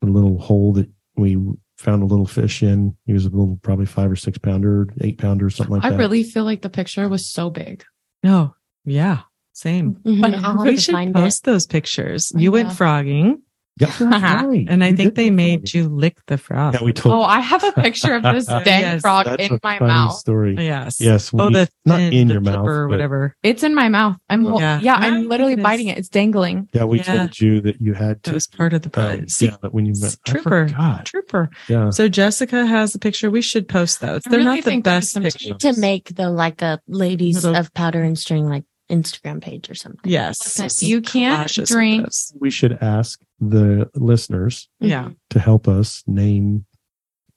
[0.02, 1.36] a little hole that we
[1.78, 2.96] found a little fish in.
[3.06, 5.96] He was a little, probably five or six pounder, eight pounder, something like I that.
[5.96, 7.82] I really feel like the picture was so big.
[8.22, 8.54] No.
[8.84, 9.22] Yeah.
[9.52, 9.94] Same.
[10.06, 10.20] Mhm.
[10.22, 12.32] But I'll We should find post those pictures.
[12.36, 13.42] You went frogging,
[13.78, 14.66] Yeah, right.
[14.68, 15.74] and I You think they made frogging.
[15.74, 16.74] you lick the frog.
[16.74, 17.14] Yeah, we told.
[17.14, 19.00] Oh, I have a picture of this dead Yes.
[19.00, 20.14] frog That's in a my funny mouth.
[20.16, 20.54] Story.
[20.58, 21.00] Yes.
[21.00, 21.30] Yes.
[21.34, 23.36] Oh, we- the not fin, in the your mouth, flipper or but- whatever.
[23.42, 24.16] It's in my mouth.
[24.28, 24.80] I'm hol- Yeah.
[24.82, 25.62] yeah, I I'm literally it is.
[25.62, 25.98] biting it.
[25.98, 26.68] It's dangling.
[26.72, 27.16] Yeah, we Yeah.
[27.16, 28.30] told you that you had to.
[28.30, 30.68] That was part of the um, yeah, but when you met, Trooper.
[31.04, 31.50] Trooper.
[31.68, 31.90] Yeah.
[31.90, 33.30] So Jessica has the picture.
[33.30, 34.22] We should post those.
[34.22, 35.56] They're really not the best pictures.
[35.58, 39.74] to make the like a ladies Little- of powder and string like Instagram page or
[39.74, 40.00] something.
[40.04, 40.58] Yes.
[40.58, 45.10] Listen, you can't drink- We should ask the listeners Yeah.
[45.30, 46.66] to help us name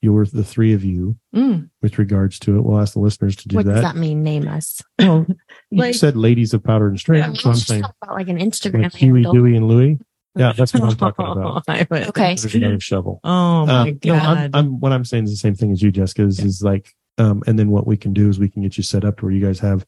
[0.02, 1.70] your the three of you Mm.
[1.82, 2.62] with regards to it.
[2.66, 3.74] We'll ask the listeners to do What that.
[3.76, 4.22] does that mean?
[4.22, 4.82] Name us.
[5.00, 5.26] Well,
[5.72, 7.20] you said ladies of powder and string.
[7.22, 7.28] Yeah.
[7.28, 7.84] That's what I'm Let's saying.
[8.02, 9.24] about like an Instagram Like Huey.
[9.24, 10.00] Dewey, and Louie.
[10.36, 11.64] Yeah, that's what I'm talking about.
[11.70, 12.36] I Okay.
[12.36, 13.22] There's another shovel.
[13.24, 13.30] Oh
[13.62, 14.50] Uh, my no, I'm, god.
[14.56, 16.24] I'm, what I'm saying is the same thing as you, Jessica.
[16.24, 16.46] Is, Yeah.
[16.48, 19.06] is like, um, and then what we can do is we can get you set
[19.06, 19.86] up to where you guys have,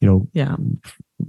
[0.00, 0.56] you know, yeah.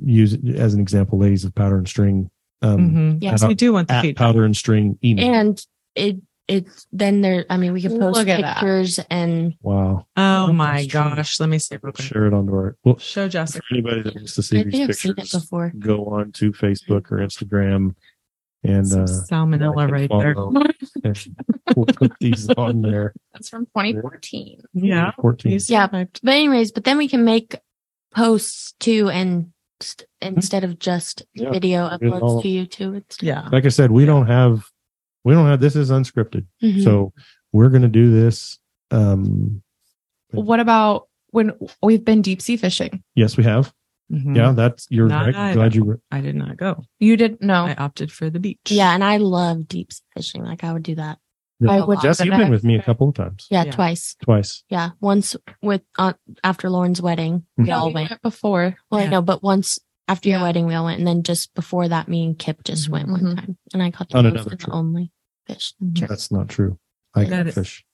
[0.03, 2.29] use it as an example, ladies of powder and string,
[2.61, 3.17] um, Mhm.
[3.21, 3.31] yeah.
[3.31, 4.17] Yes, we do want the feedback.
[4.25, 5.33] powder and string email.
[5.33, 7.43] And it it's then there.
[7.49, 8.57] I mean, we can post Look at that.
[8.57, 10.05] pictures and wow.
[10.15, 10.89] Oh my true.
[11.01, 11.39] gosh.
[11.39, 12.05] Let me see real quick.
[12.05, 13.65] Share it onto our, well, Show for Jessica.
[13.71, 15.73] anybody that wants to see I these think seen it pictures, before.
[15.79, 17.95] go on to Facebook or Instagram
[18.63, 20.35] and, Some uh, salmonella right and there.
[21.75, 23.13] we'll put these on there.
[23.33, 24.61] That's from 2014.
[24.73, 25.11] Yeah.
[25.19, 25.59] 14.
[25.67, 25.87] Yeah.
[25.87, 27.55] But anyways, but then we can make
[28.15, 29.51] posts too, and
[29.81, 31.51] st- instead of just Yeah.
[31.51, 32.97] video Get it all- uploads to YouTube.
[32.97, 33.47] It's Yeah.
[33.51, 34.65] Like I said, we don't have,
[35.23, 36.45] we don't have, this is unscripted.
[36.63, 36.83] Mhm.
[36.83, 37.13] So
[37.51, 38.57] we're going to do this.
[38.91, 39.61] Um,
[40.31, 41.51] What about when
[41.83, 43.03] we've been deep sea fishing?
[43.15, 43.73] yes, we have.
[44.11, 44.35] Mhm.
[44.35, 45.35] Yeah, that's, you're Not right.
[45.35, 45.99] I glad you were.
[46.11, 46.83] I did not go.
[46.99, 47.65] You did no.
[47.65, 48.59] I opted for the beach.
[48.69, 50.43] yeah, and I love deep sea fishing.
[50.43, 51.17] Like I would do that.
[51.67, 52.03] I a would lot.
[52.03, 53.71] Jess, you've been with me a couple of times, Yeah, Yeah.
[53.71, 54.15] twice.
[54.23, 54.63] twice.
[54.69, 56.13] Yeah, once with uh,
[56.43, 58.09] after Lauren's wedding, we all we went.
[58.09, 58.75] went before.
[58.91, 60.43] Well, I know, but once after your Yeah.
[60.43, 63.21] wedding, we all went, and then just before that, me and Kip just went one
[63.21, 63.35] Mhm.
[63.35, 65.11] time, and I caught On those another were the only
[65.47, 65.73] fish.
[65.83, 66.07] Mhm.
[66.07, 66.77] That's not true.
[67.15, 67.85] I That got is- fish.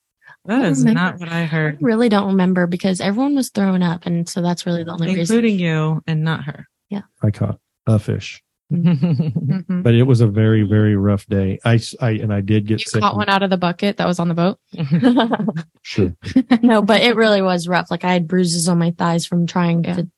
[0.45, 1.00] That is remember.
[1.00, 1.76] not what I heard.
[1.76, 5.08] I really don't remember because everyone was throwing up, and so that's really the only
[5.13, 5.21] reason.
[5.21, 6.67] including you and not her.
[6.89, 9.84] Yeah, I caught a fish, Mhm.
[9.84, 11.60] but it was a very, very rough day.
[11.65, 13.01] I, I and I did get You sick.
[13.01, 14.57] caught one out of the bucket that was on the boat.
[15.84, 16.13] Sure.
[16.62, 17.89] no, but it really was rough.
[17.91, 19.95] Like I had bruises on my thighs from trying Yeah.
[19.95, 20.10] to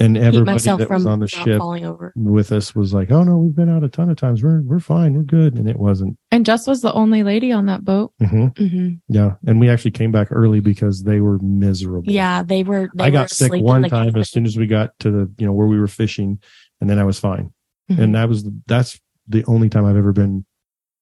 [0.00, 2.12] And keep everybody myself that from was on the ship falling over.
[2.16, 4.42] with us was like, "Oh no, we've been out a ton of times.
[4.42, 5.14] We're we're fine.
[5.14, 6.18] We're good." And it wasn't.
[6.32, 8.12] And Jess was the only lady on that boat.
[8.20, 12.12] hmm hmm Yeah, and we actually came back early because they were miserable.
[12.12, 12.90] Yeah, they were.
[12.96, 15.46] They I were got sick one time as soon as we got to the you
[15.46, 16.40] know where we were fishing,
[16.80, 17.52] and then I was fine.
[17.90, 17.98] Mhm.
[17.98, 20.44] And that was that's the only time I've ever been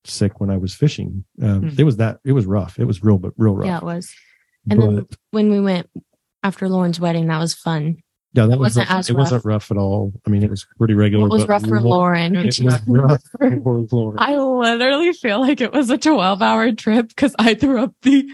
[0.04, 1.24] sick when I was fishing.
[1.40, 1.80] Um, Hmm.
[1.80, 2.78] It was that it was rough.
[2.78, 3.66] It was real, but real rough.
[3.66, 4.12] Yeah, it was.
[4.70, 5.88] And but, then when we went
[6.42, 7.98] after Lauren's wedding, that was fun.
[8.32, 8.98] yeah, that it was wasn't rough.
[8.98, 10.12] as it wasn't rough at all.
[10.26, 11.26] I mean, it was pretty regular.
[11.26, 12.34] It was rough for Lauren.
[12.34, 13.22] It was rough
[13.62, 14.18] for Lauren.
[14.18, 18.28] I literally feel like it was a 12 hour trip because I threw up the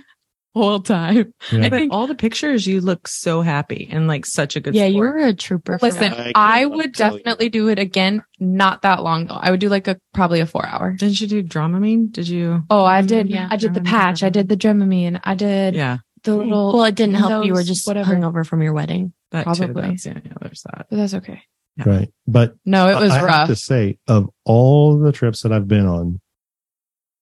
[0.54, 1.32] whole time.
[1.52, 1.58] Yeah.
[1.66, 4.74] I But think- all the pictures, you look so happy and like such a good.
[4.74, 5.14] Yeah, you sport.
[5.14, 5.78] were a trooper.
[5.80, 6.12] Listen.
[6.14, 7.18] I I would tell you.
[7.18, 8.22] definitely do it again.
[8.40, 9.34] Not that long though.
[9.34, 10.92] I would do like a probably a four hour.
[10.92, 12.11] Didn't you do Dramamine?
[12.12, 12.62] Did you?
[12.70, 13.28] Oh, I did.
[13.30, 13.48] Yeah.
[13.50, 14.22] I did the patch.
[14.22, 15.20] I did the Dramamine.
[15.24, 16.72] I did Yeah, the little.
[16.72, 17.44] well, it didn't help.
[17.44, 18.14] You were just whatever.
[18.14, 19.12] hungover from your wedding.
[19.30, 19.64] that too.
[19.66, 19.82] Probably.
[19.90, 20.87] That's, yeah, yeah, there's that.
[20.90, 21.42] But that's okay.
[21.84, 23.48] Right, but No, it was I have rough.
[23.48, 26.20] to say, of all the trips that I've been on,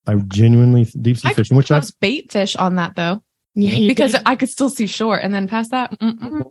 [0.07, 3.23] I genuinely deep sea I fishing, which I crossed bait fish on that though
[3.55, 4.23] Yeah, because did.
[4.27, 6.51] I could still see shore, and then past that, mm-mm,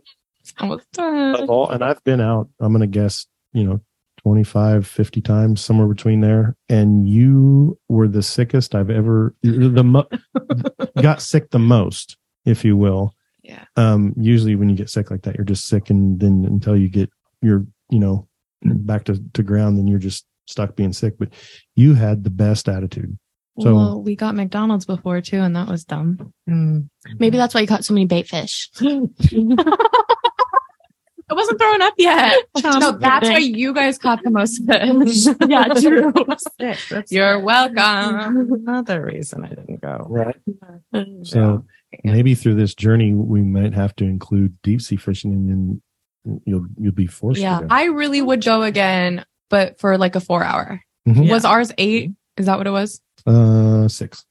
[0.92, 1.48] done.
[1.48, 2.48] all, and I've been out.
[2.60, 3.80] I'm going to guess, you know,
[4.22, 6.56] 25, 50 times, somewhere between there.
[6.68, 10.08] And you were the sickest I've ever, the mo-
[11.00, 13.14] got sick the most, if you will.
[13.42, 13.64] Yeah.
[13.76, 16.88] Um, usually when you get sick like that, you're just sick, and then until you
[16.88, 17.08] get
[17.40, 18.26] your, you know,
[18.64, 21.16] back to to ground, then you're just stuck being sick.
[21.18, 21.28] But
[21.76, 23.16] you had the best attitude.
[23.60, 26.32] So- well, we got McDonald's before too, and that was dumb.
[26.48, 26.88] Mm.
[27.18, 28.70] Maybe that's why you caught so many bait fish.
[31.28, 32.36] I wasn't throwing up yet.
[32.58, 35.26] Chomp no, that's why you guys caught the most fish.
[35.48, 36.12] Yeah, true.
[36.60, 36.78] Sick.
[36.90, 38.52] That's You're welcome.
[38.64, 40.06] another reason I didn't go.
[40.08, 40.36] Right.
[41.24, 41.64] So
[42.04, 45.48] maybe through this journey, we might have to include deep sea fishing, and
[46.24, 47.40] then you'll you'll be forced.
[47.40, 47.58] Yeah.
[47.60, 47.74] to go.
[47.74, 50.80] I really would go again, but for like a four hour.
[51.08, 51.28] Mhm.
[51.28, 52.12] Was ours eight?
[52.36, 53.00] Is that what it was?
[53.26, 54.24] Uh, six.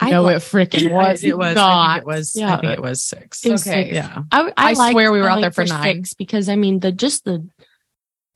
[0.00, 1.24] I no, like- it freaking was.
[1.24, 1.56] It was.
[1.56, 2.36] I think it was.
[2.36, 2.54] Yeah.
[2.56, 3.44] I think it was six.
[3.44, 3.84] It was Okay.
[3.84, 3.94] six.
[3.96, 4.22] Yeah.
[4.30, 5.82] I, I liked swear we were out going there for nine.
[6.04, 7.46] six because I mean the just the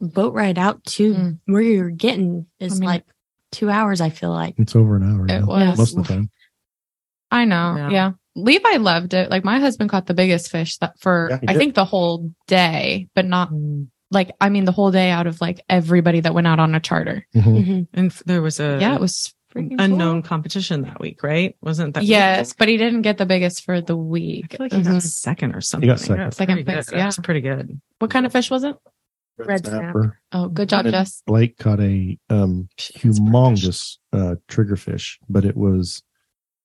[0.01, 1.39] boat ride out to Mm.
[1.47, 3.05] where you're getting is I mean- like
[3.53, 4.01] two hours.
[4.01, 5.25] I feel like It's over an hour.
[5.27, 5.79] It now, was.
[5.79, 6.31] most of the time.
[7.31, 7.77] I know.
[7.77, 7.91] Yeah.
[7.91, 8.11] Yeah.
[8.35, 9.31] Levi loved it.
[9.31, 11.59] Like my husband caught the biggest fish that for Yeah, I did.
[11.59, 13.89] think the whole day, but not Mm.
[14.11, 16.81] like I mean the whole day out of like everybody that went out on a
[16.81, 17.27] charter.
[17.37, 17.65] Mhm.
[17.67, 17.87] Mhm.
[17.95, 20.29] And there was a yeah, it was freaking unknown cool.
[20.29, 21.57] competition that week, right?
[21.61, 22.05] Wasn't that?
[22.05, 24.53] Yes, but he didn't get the biggest for the I week.
[24.53, 24.85] feel like he Mhm.
[24.85, 25.89] got second or something.
[25.89, 26.19] He got second.
[26.19, 26.99] That's Second pretty place, yeah.
[27.05, 27.81] That's pretty good.
[27.99, 28.77] What kind of fish was it?
[29.39, 29.91] Red snapper.
[29.93, 30.21] Snapper.
[30.33, 31.23] Oh, good job, And Jess.
[31.27, 36.03] Blake caught a um, humongous uh, triggerfish, but it was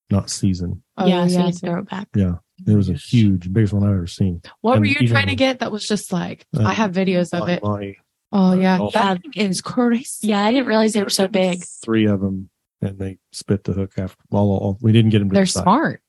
[0.09, 0.81] not seasoned.
[1.05, 1.59] yeah, Oh, so you yes.
[1.59, 2.07] throw it back.
[2.15, 2.35] Yeah.
[2.65, 4.41] It was a huge, biggest one I've ever seen.
[4.61, 7.43] What were you trying to get that was just like Uh, I have videos of
[7.43, 7.63] On it.
[7.63, 7.95] my-
[8.31, 8.77] Oh yeah.
[8.93, 9.21] That
[9.63, 10.27] crazy.
[10.27, 11.63] Yeah, I didn't realize they were so big.
[11.83, 12.49] Three of them,
[12.81, 14.21] and they spit the hook after.
[14.31, 15.29] All, all we didn't get them.
[15.29, 15.63] To They're the side.
[15.63, 16.01] smart.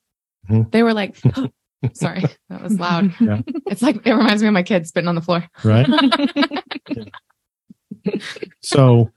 [0.49, 0.71] Mhm.
[0.71, 1.17] They were like
[1.93, 3.13] sorry, that was loud.
[3.19, 3.41] Yeah.
[3.67, 5.45] It's like it reminds me of my kids spitting on the floor.
[5.63, 5.87] right?
[8.61, 9.11] So,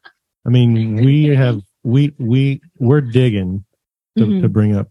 [0.46, 3.64] I mean, we have we we we're digging
[4.18, 4.42] to, Mhm.
[4.42, 4.88] to bring up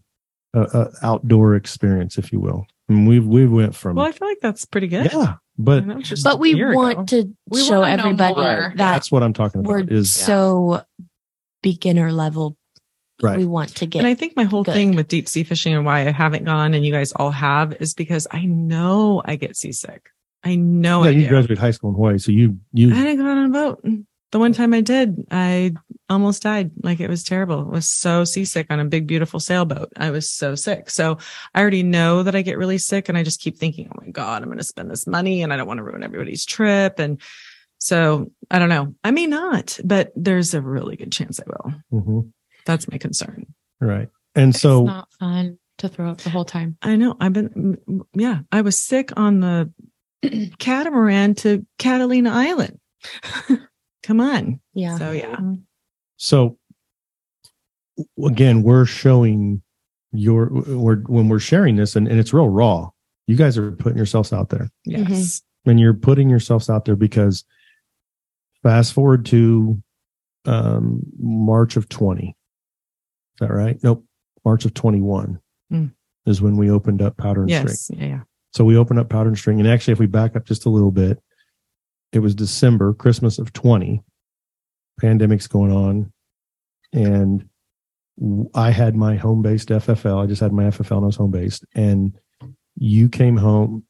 [0.54, 2.66] a, a outdoor experience, if you will.
[2.88, 5.12] And we've we went from Well, I feel like that's pretty good.
[5.12, 7.22] yeah, but And that was just But we want ago.
[7.22, 9.92] to We show wanna everybody that that's what I'm talking we're about.
[9.92, 10.82] Is so
[11.62, 12.56] beginner level.
[13.22, 13.38] right?
[13.38, 14.00] We want to get.
[14.00, 14.74] And I think my whole good.
[14.74, 17.74] thing with deep sea fishing and why I haven't gone and you guys all have
[17.80, 20.10] is because I know I get seasick.
[20.44, 21.28] I know yeah, I you do.
[21.28, 23.84] graduated high school in Hawaii, so you you I you didn't go on a boat.
[24.32, 25.72] The one time I did, I
[26.08, 26.70] almost died.
[26.82, 27.60] Like it was terrible.
[27.60, 29.92] I was so seasick on a big, beautiful sailboat.
[29.96, 30.88] I was so sick.
[30.88, 31.18] So
[31.54, 34.10] I already know that I get really sick and I just keep thinking, oh my
[34.10, 36.98] God, I'm going to spend this money and I don't want to ruin everybody's trip.
[36.98, 37.20] And
[37.82, 38.94] so I don't know.
[39.02, 41.74] I may not, but there's a really good chance I will.
[42.00, 42.32] Mhm.
[42.64, 43.46] That's my concern.
[43.80, 44.08] right.
[44.36, 46.76] And it's so not fun to throw up the whole time.
[46.80, 47.16] I know.
[47.20, 47.76] I've been,
[48.14, 49.72] yeah, I was sick on the
[50.60, 52.78] catamaran to Catalina Island.
[54.04, 54.60] Come on.
[54.74, 54.96] yeah.
[54.96, 55.36] So yeah.
[56.18, 56.56] so
[58.24, 59.60] again, we're showing
[60.12, 62.90] your we're when we're sharing this, and, and it's real raw.
[63.26, 64.70] You guys are putting yourselves out there.
[64.84, 65.42] Yes.
[65.66, 67.44] and you're putting yourselves out there because
[68.62, 69.82] Fast forward to
[70.46, 72.28] um, March of 20.
[72.28, 72.34] Is
[73.40, 73.78] that right?
[73.82, 74.04] Nope.
[74.44, 75.40] March of 21
[75.70, 75.86] Hmm.
[76.26, 77.66] is when we opened up Powder and String.
[77.68, 77.90] Yes.
[77.94, 78.06] Yeah.
[78.16, 78.20] Yeah.
[78.52, 79.58] So we opened up Powder and String.
[79.60, 81.18] And actually, if we back up just a little bit,
[82.12, 84.02] it was December, Christmas of 20.
[85.00, 86.12] Pandemic's going on.
[86.92, 87.48] And
[88.54, 90.22] I had my home based FFL.
[90.22, 91.64] I just had my FFL and I was home based.
[91.74, 92.12] And
[92.76, 93.84] you came home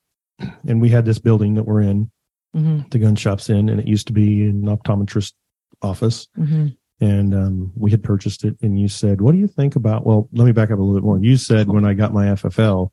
[0.66, 2.10] and we had this building that we're in,
[2.52, 5.32] hmm the gun shop's in, and it used to be an optometrist
[5.80, 6.28] office.
[6.36, 6.68] hmm
[7.00, 8.56] And um, we had purchased it.
[8.62, 10.06] And you said, What do you think about?
[10.06, 11.18] Well, let me back up a little bit more.
[11.18, 12.90] You said, when I got my FFL,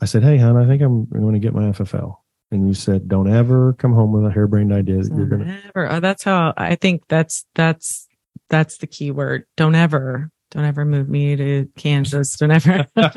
[0.00, 2.16] I said, Hey, hon, I think I'm going to get my FFL.
[2.50, 5.46] And you said, Don't ever come home with a harebrained idea that you're going to.
[5.46, 5.90] Never.
[5.90, 8.08] Oh, that's how I think that's that's
[8.48, 9.44] that's the key word.
[9.56, 12.36] Don't ever, don't ever move me to Kansas.
[12.36, 12.86] Don't ever.
[12.96, 13.16] that's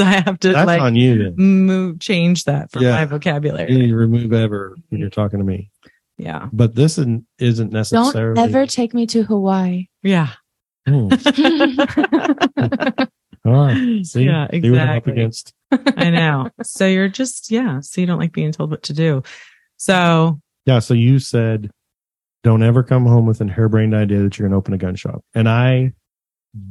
[0.00, 1.34] I have to That's like on you then.
[1.36, 2.92] move change that from Yeah.
[2.92, 3.72] my vocabulary.
[3.72, 5.70] need to remove ever when you're talking to me.
[6.16, 6.48] Yeah.
[6.52, 9.86] But this isn't, isn't Don't ever take me to Hawaii.
[10.02, 10.30] Yeah.
[10.86, 11.08] Hmm.
[13.44, 14.04] All right.
[14.04, 15.12] See, Yeah, See what I'm up exactly.
[15.12, 15.54] against.
[15.96, 16.50] I know.
[16.62, 17.80] So you're just yeah.
[17.80, 19.22] So you don't like being told what to do.
[19.76, 20.80] So Yeah.
[20.80, 21.70] So you said,
[22.44, 24.94] don't ever come home with an harebrained idea that you're going to open a gun
[24.96, 25.24] shop.
[25.34, 25.92] And I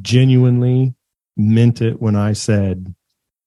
[0.01, 0.95] genuinely
[1.36, 2.93] meant it when I said,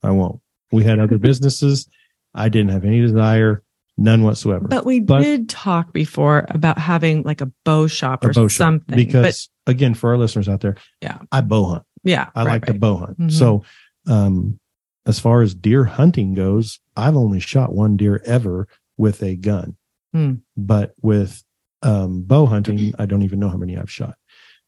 [0.02, 0.40] I won't.
[0.72, 1.88] We had other businesses.
[2.34, 3.62] I didn't have any desire,
[3.98, 4.68] none whatsoever.
[4.68, 8.56] But we But- did talk before about having like a bow shop or bow shop.
[8.56, 8.96] something.
[8.96, 11.18] Because again, for our listeners out there, Yeah.
[11.32, 11.82] I bow hunt.
[12.04, 12.80] yeah, I right, like to right.
[12.80, 13.18] bow hunt.
[13.18, 13.32] Mhm.
[13.32, 13.64] So,
[14.06, 14.58] um,
[15.06, 19.76] as far as deer hunting goes, I've only shot one deer ever with a gun.
[20.12, 20.34] Hmm.
[20.56, 21.42] But with
[21.82, 24.14] um, bow hunting, I don't even know how many I've shot.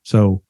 [0.03, 0.43] So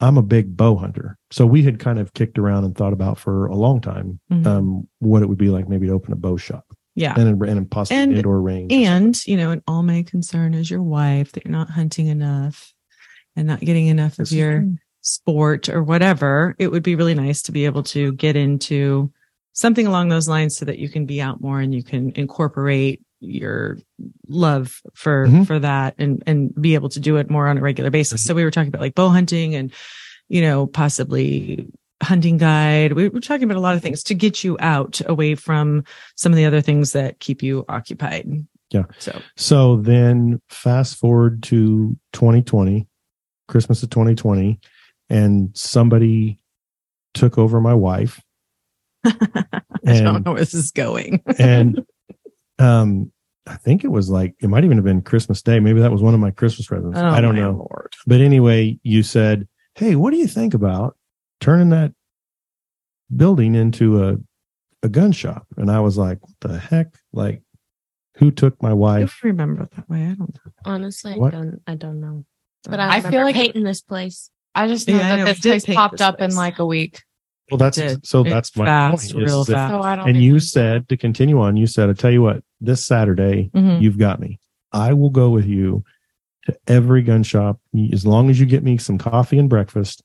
[0.00, 1.16] I'm a big bow hunter.
[1.30, 4.46] So we had kind of kicked around and thought about for a long time Mhm.
[4.46, 6.64] um, what it would be like maybe to open a bow shop
[6.94, 7.14] yeah.
[7.18, 8.72] and, and possibly And- indoor range.
[8.72, 12.74] And, you know, an all my concern is your wife that you're not hunting enough
[13.36, 14.76] and not getting enough of your true.
[15.00, 16.54] sport or whatever.
[16.58, 19.12] It would be really nice to be able to get into
[19.52, 23.02] something along those lines so that you can be out more and you can incorporate
[23.20, 23.78] your
[24.28, 25.46] love for Mhm.
[25.46, 28.22] for that and and be able to do it more on a regular basis.
[28.22, 28.28] Mm-hmm.
[28.28, 29.72] So we were talking about like bow hunting and
[30.28, 31.66] you know possibly
[32.02, 32.92] hunting guide.
[32.92, 36.30] We were talking about a lot of things to get you out away from some
[36.32, 38.28] of the other things that keep you occupied.
[38.70, 38.82] Yeah.
[38.98, 42.86] So So then fast forward to 2020,
[43.48, 44.60] Christmas of 2020,
[45.08, 46.38] and somebody
[47.14, 48.20] took over my wife.
[49.04, 49.12] I
[49.84, 51.22] And- don't know where this is going.
[51.38, 51.80] and
[52.58, 53.12] um
[53.48, 55.60] I think it was like it might even have been Christmas Day.
[55.60, 56.98] Maybe that was one of my Christmas presents.
[56.98, 57.56] I don't Oh, know.
[57.70, 57.92] Lord.
[58.06, 59.46] But anyway, you said,
[59.76, 60.96] "Hey, what do you think about
[61.40, 61.92] turning that
[63.14, 64.16] building into a
[64.82, 66.94] a gun shop?" And I was like, "What the heck?
[67.12, 67.42] Like,
[68.16, 70.02] who took my I wife?" don't remember that way.
[70.02, 70.52] I don't know.
[70.64, 71.34] Honestly, What?
[71.34, 71.62] I don't.
[71.66, 72.24] I don't know.
[72.64, 74.30] But But I I, feel like- hating this place.
[74.54, 75.24] I just know Yeah, that know.
[75.26, 77.02] this place popped this up in like a week.
[77.50, 78.04] Well, that's did.
[78.06, 78.22] so.
[78.24, 79.04] It- That's my fast, point.
[79.04, 79.72] is real that- fast.
[79.72, 80.08] So I don't.
[80.08, 81.56] And even- you said to continue on.
[81.56, 83.80] You said, "I tell you what, this Saturday Mhm.
[83.82, 84.38] you've got me.
[84.72, 85.84] I will go with you
[86.46, 87.60] to every gun shop
[87.92, 90.02] as long as you get me some coffee and breakfast.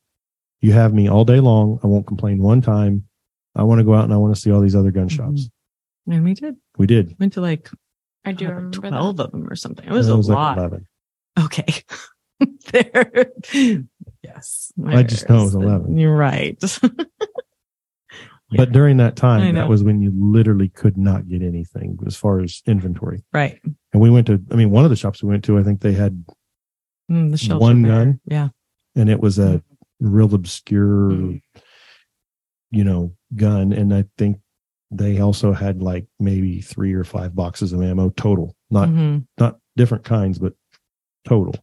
[0.62, 1.80] You have me all day long.
[1.84, 3.06] I won't complain one time.
[3.56, 5.50] I want to go out and I want to see all these other gun shops.
[6.08, 6.56] And we did.
[6.78, 7.16] We did.
[7.20, 7.70] Went to like
[8.26, 9.24] I do remember 12 that.
[9.26, 9.86] of them or something.
[9.86, 10.58] It was It a like lot.
[10.58, 10.88] 11.
[11.46, 11.84] okay.
[12.72, 13.32] there.
[14.24, 14.72] Yes.
[14.88, 15.98] I just know it was 11.
[15.98, 16.58] You're right.
[18.58, 22.40] But during that time, that was when you literally could not get anything as far
[22.42, 23.24] as inventory.
[23.34, 23.60] right.
[23.94, 25.82] And we went to, I mean, one of the shops we went to, I think
[25.82, 26.26] they had,
[27.10, 28.20] Mm, the One gun?
[28.26, 28.50] Yeah.
[28.96, 29.62] and it was a
[30.00, 31.42] real obscure, Mm.
[32.72, 33.74] you know, gun.
[33.74, 34.40] And I think
[34.92, 39.26] they also had like maybe three or five boxes of ammo total, not Mhm.
[39.40, 40.54] not different kinds, but
[41.26, 41.56] total.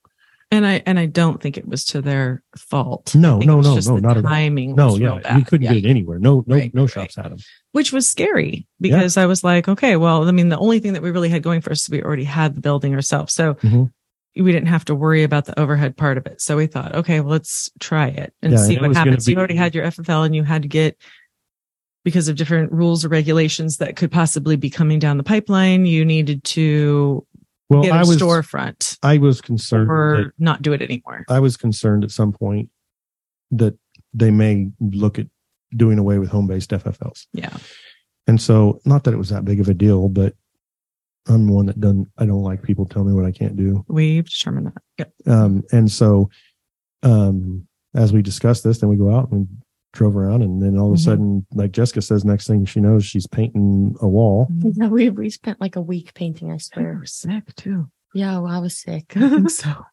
[0.50, 3.14] And I and I don't think it was to their fault.
[3.14, 4.30] No, no, no, no, not at all.
[4.30, 4.74] timing.
[4.74, 5.74] No, yeah, you couldn't Yeah.
[5.74, 6.18] get it anywhere.
[6.18, 7.38] No, no, Right, no right, shops had them.
[7.72, 11.02] which was scary because I was like, okay, well, I mean, the only thing that
[11.02, 13.34] we really had going for us is we already had the building ourselves.
[13.34, 13.90] So Mhm.
[14.36, 16.40] we didn't have to worry about the overhead part of it.
[16.40, 19.26] So we thought, okay, well, let's try it and Yeah, see and what happens.
[19.26, 20.96] be- you already had your FFL and you had to get,
[22.04, 26.06] because of different rules or regulations that could possibly be coming down the pipeline, you
[26.06, 27.26] needed to
[27.68, 29.88] Well, get a I was storefront I was concerned.
[29.88, 31.24] that- or not do it anymore.
[31.28, 32.70] I was concerned at some point
[33.50, 33.76] that
[34.14, 35.26] they may look at
[35.76, 37.26] doing away with home based FFLs.
[37.32, 37.56] Yeah.
[38.26, 40.34] And so, not that it was that big of a deal, but
[41.26, 43.84] I'm one that doesn't, I don't like people tell me what I can't do.
[43.88, 44.82] We've determined that.
[44.98, 45.12] Yep.
[45.26, 46.30] Um, and so,
[47.02, 49.48] um, as we discuss this, then we go out and
[49.92, 51.04] drove around, and then all of a Mhm.
[51.04, 54.46] sudden, like Jessica says, next thing she knows, she's painting a wall.
[54.50, 56.50] No, we we spent like a week painting.
[56.50, 56.98] I We swear.
[56.98, 57.88] were sick too.
[58.14, 59.12] Yeah, well, I was sick.
[59.16, 59.84] I think so.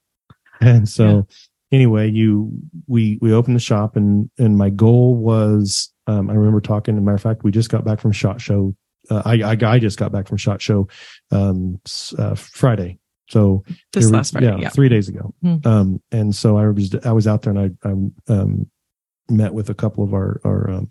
[0.62, 1.28] And so
[1.72, 2.52] anyway, you
[2.88, 6.96] we we opened the shop and and my goal was um, I remember talking.
[6.96, 8.76] As a matter of fact, we just got back from Shot Show.
[9.10, 10.88] Uh, I, I I just got back from Shot Show
[11.32, 11.80] um,
[12.18, 13.00] uh, Friday.
[13.28, 14.56] So This Here we- last Friday.
[14.62, 14.70] Yeah.
[14.70, 15.34] three days ago.
[15.42, 15.56] Hmm.
[15.66, 18.70] Um, and so I was I was out there and I, I um,
[19.30, 20.90] met with a couple of our our um,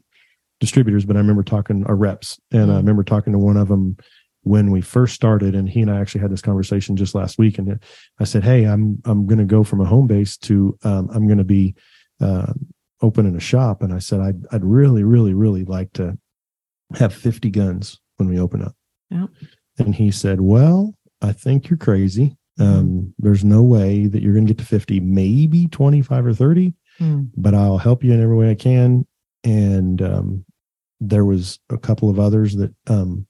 [0.61, 2.79] distributors, but I remember talking our reps, and I Hmm.
[2.79, 3.97] remember talking to one of them
[4.43, 7.59] when we first started, and he and I actually had this conversation just last week,
[7.59, 7.79] and
[8.19, 11.27] I said, "Hey, I'm I'm going to go from a home base to um, I'm
[11.27, 11.75] going to be
[12.21, 12.53] uh,
[13.01, 16.19] opening a shop," and I said, "I'd I'd really really really like to
[16.95, 18.75] have 50 guns when we open up."
[19.11, 19.31] Yep.
[19.79, 22.37] And he said, "Well." I think you're crazy.
[22.61, 22.79] Mm-hmm.
[22.79, 26.75] Um, there's no way that you're going to get to 50, maybe 25 or 30,
[26.99, 27.25] Hmm.
[27.37, 29.07] but I'll help you in every way I can.
[29.43, 30.45] And um,
[31.01, 33.27] there was a couple of others that um,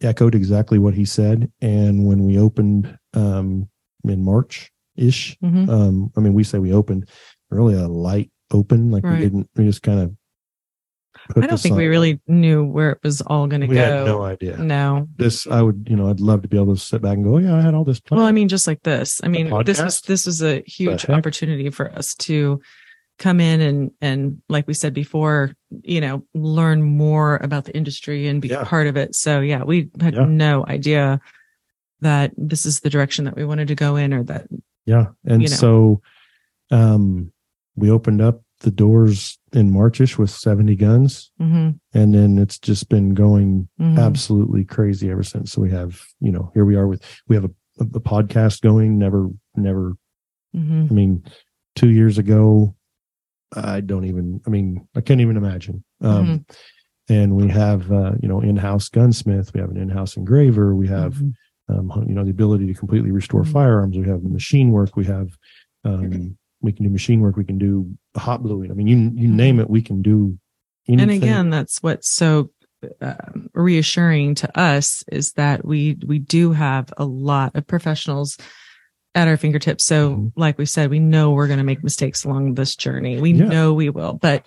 [0.00, 1.50] echoed exactly what he said.
[1.60, 3.68] And when we opened um,
[4.04, 5.68] in March ish, Mhm.
[5.68, 7.08] um, I mean, we say we opened
[7.50, 9.14] really a light open, like Right.
[9.18, 10.14] we didn't, we just kind of.
[11.34, 13.80] I don't think we really knew where it was all going to We go.
[13.82, 14.56] had no idea.
[14.58, 15.08] No.
[15.16, 17.34] This, I would, you know, I'd love to be able to sit back and go,
[17.34, 18.18] "Oh, yeah, I had all this planned.
[18.20, 19.20] Well, I mean, just like this.
[19.24, 22.60] I mean, this was this was a huge opportunity for us to
[23.18, 25.52] come in and and like we said before,
[25.82, 28.64] you know, learn more about the industry and be Yeah.
[28.64, 29.14] part of it.
[29.14, 30.26] So yeah, we had Yeah.
[30.26, 31.20] no idea
[32.02, 34.46] that this is the direction that we wanted to go in or that
[34.84, 35.06] Yeah.
[35.24, 35.54] And you know.
[35.56, 36.02] so
[36.70, 37.32] um
[37.74, 42.88] we opened up the doors in Marchish with 70 guns Mhm, and then it's just
[42.88, 43.98] been going mhm.
[43.98, 45.50] absolutely crazy ever since.
[45.52, 47.50] So we have, you know, here we are with we have a,
[47.80, 49.96] a, a podcast going, never never
[50.54, 50.90] Mhm.
[50.90, 51.24] I mean
[51.74, 52.74] 2 years ago
[53.54, 55.82] I don't even I mean, I can't even imagine.
[56.02, 57.14] Um Mm-hmm.
[57.14, 61.14] and we have uh, you know, in-house gunsmith, we have an in-house engraver, we have
[61.14, 61.32] Mhm.
[61.68, 63.52] um, you know, the ability to completely restore Mhm.
[63.52, 63.96] firearms.
[63.98, 64.96] We have machine work.
[64.96, 65.28] We have,
[65.84, 67.36] um, we can do machine work.
[67.36, 68.70] We can do hot bluing.
[68.70, 70.38] I mean, you you name it, we can do.
[70.88, 70.98] Anything.
[71.08, 71.10] Mm-hmm.
[71.10, 72.50] and again that's what's so
[73.00, 78.38] um, reassuring to us is that we we do have a lot of professionals
[79.16, 80.32] at our fingertips so Mhm.
[80.36, 83.46] like we said we know we're going to make mistakes along this journey we Yeah.
[83.46, 84.46] know we will but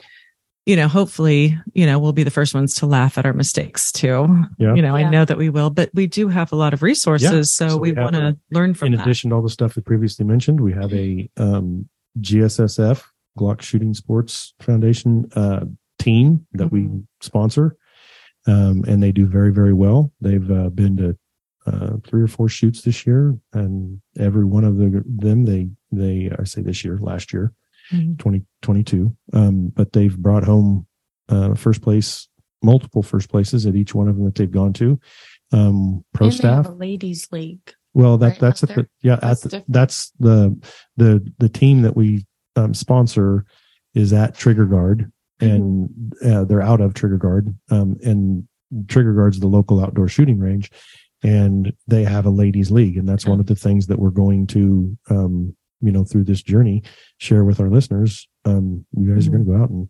[0.65, 3.91] you know hopefully you know we'll be the first ones to laugh at our mistakes
[3.91, 4.75] too Yeah.
[4.75, 7.53] you know i know that we will but we do have a lot of resources
[7.53, 9.75] so, So we, we want to learn from in that addition to all the stuff
[9.75, 11.89] we previously mentioned, we have a um,
[12.21, 13.03] GSSF
[13.37, 15.65] Glock Shooting Sports Foundation uh,
[15.97, 17.05] team that we Mhm.
[17.21, 17.75] sponsor,
[18.47, 20.11] um, and they do very very well.
[20.21, 21.17] They've uh, been to
[21.65, 26.31] uh, three or four shoots this year, and every one of the, them they they
[26.37, 27.53] I say this year, last year,
[27.91, 28.17] Mhm.
[28.17, 29.15] 2022.
[29.33, 30.87] Um, but they've brought home
[31.27, 32.27] uh, first place,
[32.63, 34.99] multiple first places at each one of them that they've gone to.
[35.51, 36.67] Um, pro And they have staff.
[36.73, 37.73] a ladies league.
[37.93, 40.55] Well, that Right, that's at the yeah That's at the, that's the
[40.97, 42.25] the the team that we
[42.55, 43.45] um, sponsor
[43.93, 48.47] is at Trigger Guard, and uh, they're out of Trigger Guard, um, and
[48.87, 50.71] Trigger Guard's the local outdoor shooting range,
[51.23, 54.45] and they have a ladies league, and that's one of the things that we're going
[54.47, 56.83] to um, you know through this journey
[57.17, 58.27] share with our listeners.
[58.45, 59.89] Um, you guys are going to go out and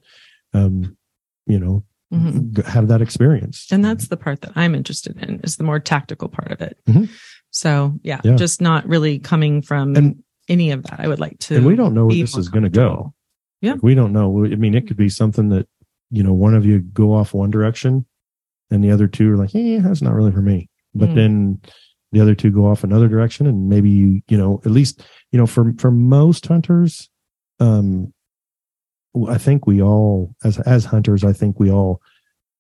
[0.54, 0.98] um,
[1.46, 1.84] you know
[2.14, 2.66] Mhm.
[2.66, 6.28] have that experience, and that's the part that i'm interested in is the more tactical
[6.28, 7.08] part of it Mhm.
[7.52, 8.36] so yeah, Yeah.
[8.36, 11.76] just not really coming from And- any of that i would like to and we
[11.76, 13.14] don't know where this is going to go.
[13.62, 13.74] Yeah.
[13.74, 14.46] Like, we don't know.
[14.46, 15.68] I mean, it could be something that
[16.10, 18.06] you know one of you go off one direction,
[18.72, 21.16] and the other two are like, "Yeah, that's not really for me." But Mm.
[21.16, 21.62] then
[22.14, 25.38] the other two go off another direction, and maybe you you know at least you
[25.38, 27.10] know for for most hunters,
[27.60, 28.12] um,
[29.28, 32.02] I think we all as as hunters, I think we all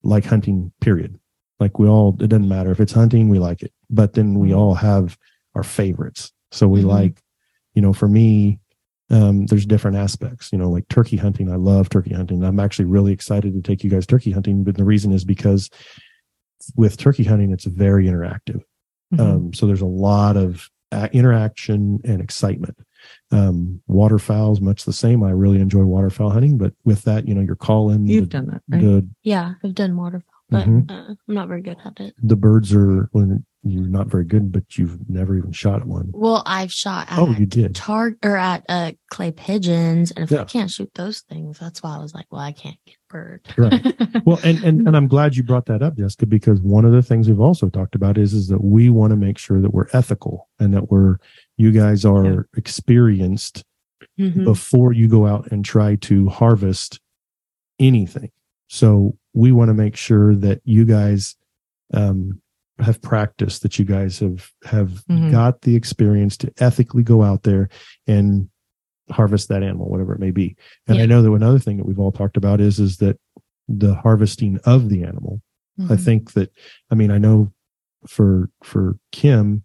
[0.03, 0.71] like hunting.
[0.81, 1.19] Period.
[1.59, 3.73] Like we all, it doesn't matter if it's hunting, we like it.
[3.89, 4.57] But then we Mhm.
[4.57, 5.17] all have
[5.55, 6.31] our favorites.
[6.51, 6.87] So we Mhm.
[6.87, 7.21] like,
[7.75, 8.59] you know, for me,
[9.09, 10.51] um, there's different aspects.
[10.53, 11.51] You know, like turkey hunting.
[11.51, 12.43] I love turkey hunting.
[12.43, 14.63] I'm actually really excited to take you guys turkey hunting.
[14.63, 15.69] But the reason is because
[16.75, 18.61] with turkey hunting, it's very interactive.
[19.13, 19.19] Mhm.
[19.19, 22.75] Um, so there's a lot of uh, interaction and excitement.
[23.31, 25.23] Um, waterfowls, much the same.
[25.23, 28.47] I really enjoy waterfowl hunting, but with that, you know, you're calling you've the, done
[28.47, 30.89] that right the Yeah, I've done waterfowl, but Mhm.
[30.89, 32.15] uh, I'm not very good at it.
[32.21, 36.09] the birds are when you're not very good, but you've never even shot at one.
[36.13, 37.75] Well, I've shot at Oh, you did.
[37.75, 40.41] tar or at uh, clay pigeons, and if Yeah.
[40.41, 43.13] I can't shoot those things, that's why I was like, well, I can't get a
[43.13, 43.41] bird.
[43.57, 43.95] Right.
[44.25, 47.01] Well, and, and and I'm glad you brought that up, Jessica, because one of the
[47.01, 49.87] things we've also talked about is is that we want to make sure that we're
[49.93, 51.17] ethical and that we're
[51.59, 52.39] you guys are Yeah.
[52.55, 53.63] experienced
[54.17, 54.45] Mhm.
[54.45, 56.99] before you go out and try to harvest
[57.79, 58.31] anything.
[58.69, 61.35] So we want to make sure that you guys
[61.93, 62.39] um,
[62.79, 65.31] have practiced that you guys have have Mhm.
[65.31, 67.67] got the experience to ethically go out there
[68.07, 68.47] and
[69.09, 70.55] harvest that animal whatever it may be
[70.87, 73.17] and i know that another thing that we've all talked about is is that
[73.67, 75.41] the harvesting of the animal
[75.89, 75.99] i Mhm.
[76.05, 76.51] think that
[76.91, 77.51] i mean i know
[78.07, 79.63] for for kim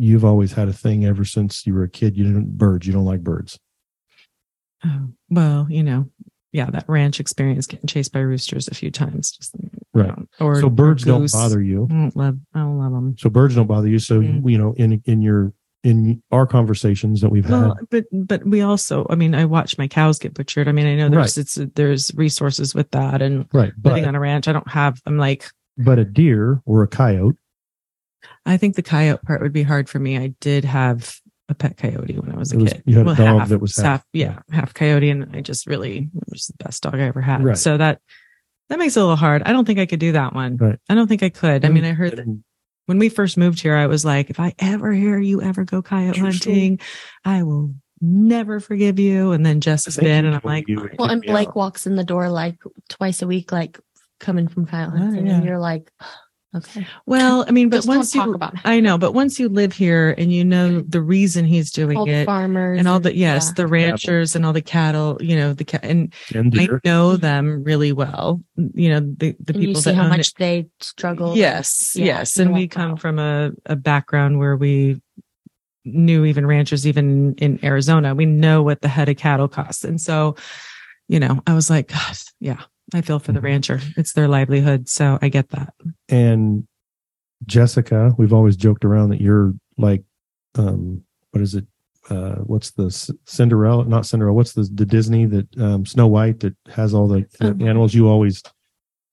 [0.00, 2.92] you've always had a thing ever since you were a kid you didn't birds you
[2.92, 3.58] don't like birds
[4.84, 6.08] Oh, well, you know,
[6.52, 9.30] yeah, that ranch experience getting chased by roosters a few times.
[9.32, 10.08] Just, you Right.
[10.08, 12.38] know, or so birds or don't bother you I don't love.
[12.54, 13.14] I don't love them.
[13.18, 14.50] so birds don't bother you so Mm.
[14.50, 15.52] you know in in your
[15.84, 19.76] in our conversations that we've had Well, but but we also, I mean, I watch
[19.78, 20.68] my cows get butchered.
[20.68, 24.14] I mean, I know there's it's there's resources with that, and right living but on
[24.14, 25.00] a ranch, I don't have.
[25.06, 25.44] I'm like,
[25.76, 27.36] but a deer or a coyote
[28.46, 30.16] I think the coyote part would be hard for me.
[30.18, 31.14] I did have
[31.48, 32.82] a pet coyote when I was a was- kid.
[32.86, 36.08] you had a dog that was half- half, yeah, half coyote, and I just really
[36.14, 37.44] it was the best dog I ever had.
[37.44, 37.58] Right.
[37.58, 38.00] So that
[38.68, 39.42] that makes it a little hard.
[39.44, 40.56] I don't think I could do that one.
[40.56, 40.78] Right.
[40.88, 41.64] I don't think I could.
[41.64, 42.42] I mean, I heard that
[42.86, 45.82] when we first moved here, I was like, if I ever hear you ever go
[45.82, 46.78] coyote hunting,
[47.24, 49.32] I will never forgive you.
[49.32, 51.56] And then Jess has Thank been, and I'm like, you "Oh, Well, and Blake out.
[51.56, 52.56] walks in the door like
[52.88, 53.78] twice a week, like
[54.20, 55.34] coming from Kyle Oh, hunting, yeah.
[55.34, 55.90] and you're like,
[56.54, 56.86] okay.
[57.06, 58.60] well, I mean, but Just don't once talk you, about it.
[58.64, 62.06] I know, but once you live here and you know the reason he's doing All
[62.06, 63.52] the it, farmers and all the yes, yeah.
[63.56, 67.62] the ranchers and all the cattle, you know, the cat, and and I know them
[67.64, 68.42] really well.
[68.56, 70.34] You know, the the And you people see that how own much it.
[70.38, 71.36] they struggle.
[71.36, 72.96] Yes, Yeah, yes, and we come wow.
[72.96, 75.00] from a a background where we
[75.84, 80.00] knew even ranchers, even in Arizona, we know what the head of cattle costs, and
[80.00, 80.36] so,
[81.08, 82.60] you know, I was like, God, yeah,
[82.92, 83.44] I feel for the Mhm.
[83.44, 83.80] rancher.
[83.96, 85.74] It's their livelihood, so I get that.
[86.08, 86.66] and
[87.46, 90.04] Jessica, we've always joked around that you're like,
[90.56, 91.66] um, what is it?
[92.10, 93.84] Uh, what's the C- Cinderella?
[93.86, 94.34] Not Cinderella.
[94.34, 97.66] What's the the Disney that um, Snow White that has all the, the Oh.
[97.66, 97.94] animals?
[97.94, 98.42] You always,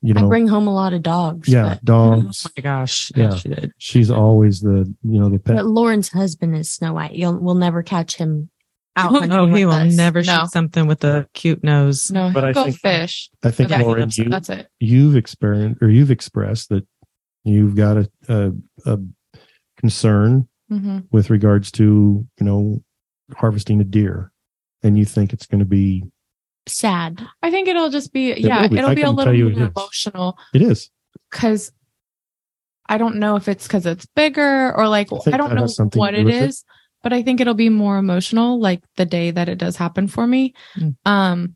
[0.02, 1.48] you know, I know, bring home a lot of dogs.
[1.48, 2.46] yeah, But, dogs.
[2.46, 3.30] Oh my gosh, Yeah.
[3.30, 3.72] yeah, she did.
[3.78, 5.56] She's always the you know the pet.
[5.58, 7.14] but Lauren's husband is Snow White.
[7.16, 8.50] You'll we'll never catch him
[8.98, 9.12] out.
[9.12, 9.96] hunting Oh, he will us.
[9.96, 10.40] never No.
[10.42, 12.12] shoot something with a cute nose.
[12.12, 13.30] No, But I go think- fish.
[13.44, 14.68] I think Yeah, Lauren, you, that's it.
[14.80, 16.86] you've experienced or you've expressed that
[17.44, 18.52] you've got a, a,
[18.86, 19.00] a
[19.78, 22.84] concern hmm with regards to you know
[23.38, 24.32] harvesting a deer,
[24.84, 26.04] and you think it's going to be
[26.68, 27.26] Sad.
[27.42, 28.78] I think it'll just be yeah, will be.
[28.80, 29.72] it'll I be a little tell you it more is.
[29.74, 30.90] emotional it is.
[31.32, 31.72] because
[32.90, 35.62] I don't know if it's because it's bigger or like I I don't know
[35.94, 36.56] what to it do with it.
[36.98, 40.08] Is, but I think it'll be more emotional like the day that it does happen
[40.08, 40.54] for me.
[40.78, 40.96] Mm.
[41.06, 41.56] Um,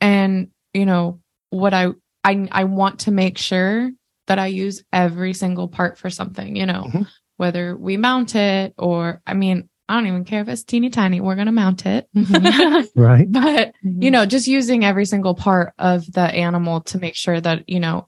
[0.00, 1.20] and you know
[1.50, 1.88] what I
[2.24, 3.90] I I want to make sure
[4.26, 6.56] that I use every single part for something.
[6.56, 7.06] You know, Mhm.
[7.36, 11.20] whether we mount it or I mean I don't even care if it's teeny tiny.
[11.20, 12.08] We're gonna mount it.
[12.94, 13.30] Right.
[13.30, 14.02] but Mm-hmm.
[14.02, 17.80] you know, just using every single part of the animal to make sure that, you
[17.80, 18.06] know,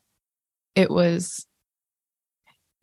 [0.75, 1.47] it was,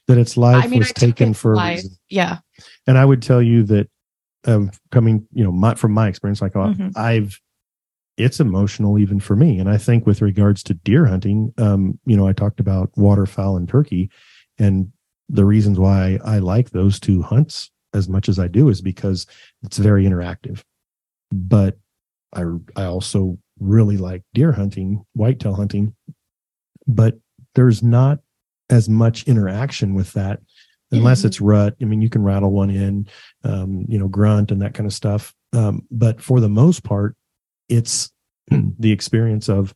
[0.07, 1.91] That its life I mean, was taken for a reason.
[2.09, 2.39] Yeah.
[2.85, 3.89] And I would tell you that
[4.45, 6.95] um, coming, you know, my, from my experience, like uh, Mhm.
[6.97, 7.41] I've,
[8.17, 9.59] it's emotional even for me.
[9.59, 13.57] And I think with regards to deer hunting, um, you know, I talked about waterfowl
[13.57, 14.09] and turkey,
[14.57, 14.91] and
[15.29, 19.27] the reasons why I like those two hunts as much as I do is because
[19.63, 20.63] it's very interactive.
[21.31, 21.77] But
[22.33, 22.43] I,
[22.75, 25.93] I also really like deer hunting, whitetail hunting,
[26.87, 27.19] but
[27.55, 28.19] there's not
[28.69, 30.39] as much interaction with that
[30.91, 31.25] unless Mhm.
[31.25, 31.75] it's rut.
[31.81, 33.07] I mean, you can rattle one in,
[33.43, 35.33] um, you know, grunt and that kind of stuff.
[35.53, 37.15] Um, but for the most part,
[37.69, 38.11] it's
[38.51, 39.73] the experience of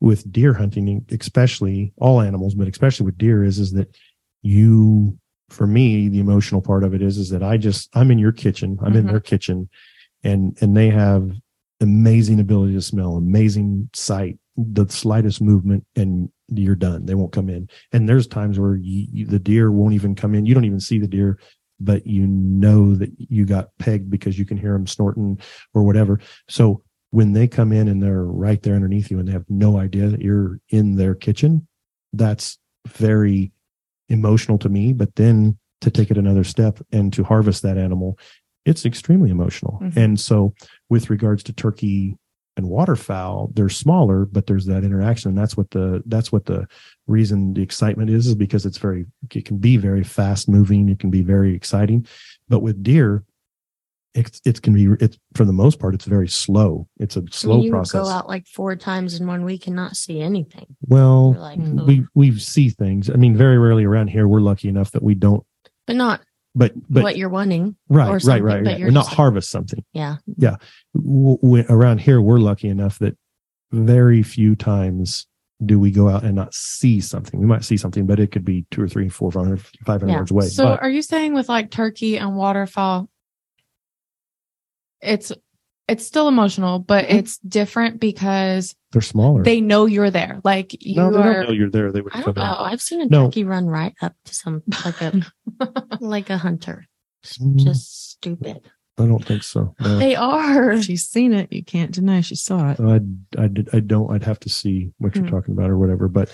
[0.00, 3.96] with deer hunting, especially all animals, but especially with deer is, is that
[4.42, 5.18] you,
[5.50, 8.32] for me, the emotional part of it is, is that I just, I'm in your
[8.32, 9.10] kitchen, I'm in Mhm.
[9.10, 9.68] their kitchen
[10.22, 11.30] and, and they have
[11.80, 17.06] amazing ability to smell, amazing sight, the slightest movement and you're done.
[17.06, 17.68] They won't come in.
[17.92, 20.46] And there's times where you, you, the deer won't even come in.
[20.46, 21.38] You don't even see the deer,
[21.80, 25.40] but you know that you got pegged because you can hear them snorting
[25.74, 26.20] or whatever.
[26.48, 29.78] So when they come in and they're right there underneath you and they have no
[29.78, 31.66] idea that you're in their kitchen,
[32.12, 33.52] that's very
[34.08, 34.92] emotional to me.
[34.92, 38.18] But then to take it another step and to harvest that animal,
[38.64, 39.78] it's extremely emotional.
[39.82, 39.96] Mhm.
[39.96, 40.54] And so
[40.88, 42.16] with regards to turkey
[42.56, 45.28] and waterfowl, they're smaller, but there's that interaction.
[45.30, 46.66] And that's what the that's what the
[47.06, 50.98] reason the excitement is, is because it's very it can be very fast moving, it
[50.98, 52.06] can be very exciting.
[52.48, 53.24] But with deer,
[54.14, 56.88] it's it can be it's for the most part, it's very slow.
[56.98, 58.00] It's a I mean, slow you process.
[58.02, 60.74] go out like four times in one week and not see anything.
[60.80, 61.58] well, like.
[61.58, 63.10] We we see things.
[63.10, 65.44] I mean, very rarely around here, we're lucky enough that we don't.
[65.86, 66.22] but not
[66.56, 67.76] But but what you're wanting.
[67.90, 68.78] right, or right, right, but right.
[68.80, 69.84] you're not harvest something.
[69.92, 70.16] Yeah.
[70.94, 73.16] w- w- around here we're lucky enough that
[73.72, 75.26] very few times
[75.64, 77.38] do we go out and not see something?
[77.38, 80.14] We might see something, but it could be two or three, four, 500, 500 Yeah.
[80.14, 80.46] yards away.
[80.48, 83.08] So But are you saying with like turkey and waterfowl,
[85.02, 85.32] it's
[85.88, 87.14] it's still emotional, but Mhm.
[87.14, 89.42] it's different because they're smaller.
[89.44, 90.40] they know you're there.
[90.44, 91.32] Like you no, they are.
[91.34, 91.92] don't know you're there.
[91.92, 92.64] They would I come don't know.
[92.64, 92.72] in.
[92.72, 93.26] I've seen a No.
[93.26, 95.22] turkey run right up to some like a
[96.00, 96.86] like a hunter.
[97.22, 97.58] It's Mm.
[97.62, 98.60] just stupid.
[98.98, 99.74] I don't think so.
[99.80, 99.98] No.
[99.98, 100.80] They are.
[100.82, 101.52] She's seen it.
[101.52, 102.80] You can't deny she saw it.
[102.80, 103.00] I,
[103.42, 105.30] I, did- I don't, I'd have to see what you're Hmm.
[105.30, 106.08] talking about or whatever.
[106.08, 106.32] But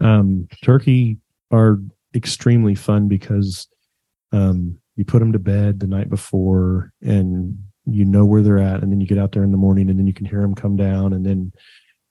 [0.00, 1.18] um, turkey
[1.50, 1.78] are
[2.14, 3.66] extremely fun because
[4.32, 8.82] um, you put them to bed the night before and you know where they're at.
[8.82, 10.54] And then you get out there in the morning and then you can hear them
[10.54, 11.52] come down and then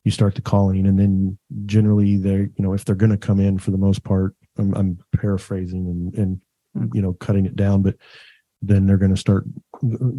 [0.04, 0.86] you start the calling.
[0.86, 4.04] And then generally they're, you know, if they're going to come in for the most
[4.04, 6.42] part, I'm, I'm paraphrasing and,
[6.76, 7.96] and, you know, cutting it down, but
[8.62, 9.46] then they're going to start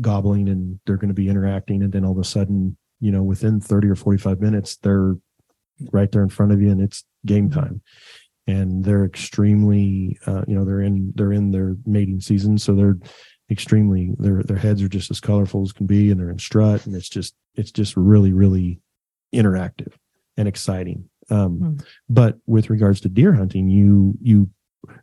[0.01, 1.83] gobbling and they're going to be interacting.
[1.83, 5.17] And then all of a sudden, you know, within 30 or 45 minutes, they're
[5.93, 7.83] right there in front of you and it's game time.
[8.47, 12.59] And they're extremely, uh, you know, they're in, they're in their mating season.
[12.59, 12.99] So they're
[13.53, 16.87] extremely, their, their heads are just as colorful as can be and they're in strut.
[16.87, 18.81] And it's just, it's just really, really
[19.35, 19.93] interactive
[20.37, 21.09] and exciting.
[21.31, 21.77] Um, Hmm.
[22.09, 24.51] but with regards to deer hunting, you, you,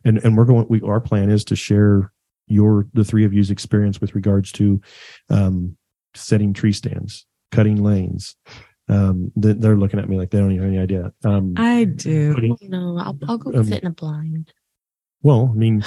[0.04, 2.12] and, and we're going, we, our plan is to share
[2.46, 4.80] your, the three of you's experience with regards to,
[5.30, 5.76] um,
[6.14, 8.36] setting tree stands, cutting lanes.
[8.88, 11.12] Um, they- they're looking at me like they don't even have any idea.
[11.24, 12.34] Um, I do.
[12.34, 14.52] putting- No, I'll, I'll go Um, sit in a blind.
[15.22, 15.84] well, I mean,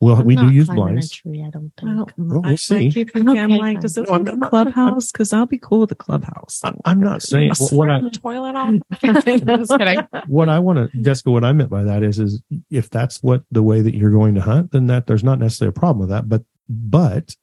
[0.00, 1.06] well, I'm we do use blinds.
[1.06, 1.96] A tree, I don't I think.
[2.16, 2.86] don't, Well, I, we'll see.
[2.86, 3.80] I keep thinking, I'm like, fine.
[3.80, 5.12] does it No, want the clubhouse?
[5.12, 6.60] Because I'll be cool with the clubhouse.
[6.64, 8.74] I- I'm not saying I'll what I, the toilet off.
[9.02, 10.06] Just kidding.
[10.26, 13.42] what I want to, Jessica, what I meant by that is, is if that's what
[13.50, 16.08] the way that you're going to hunt, then that there's not necessarily a problem with
[16.08, 16.28] that.
[16.28, 17.36] But, but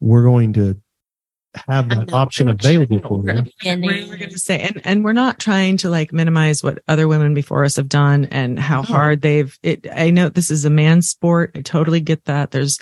[0.00, 0.78] we're going to
[1.68, 2.16] have that know.
[2.16, 3.42] option available for you.
[3.42, 3.86] beginning.
[3.86, 7.08] We're, we're going to say, and and we're not trying to like minimize what other
[7.08, 8.86] women before us have done and how No.
[8.86, 9.56] hard they've.
[9.62, 9.86] It.
[9.94, 11.52] I know this is a man's sport.
[11.54, 12.50] I totally get that.
[12.50, 12.78] There's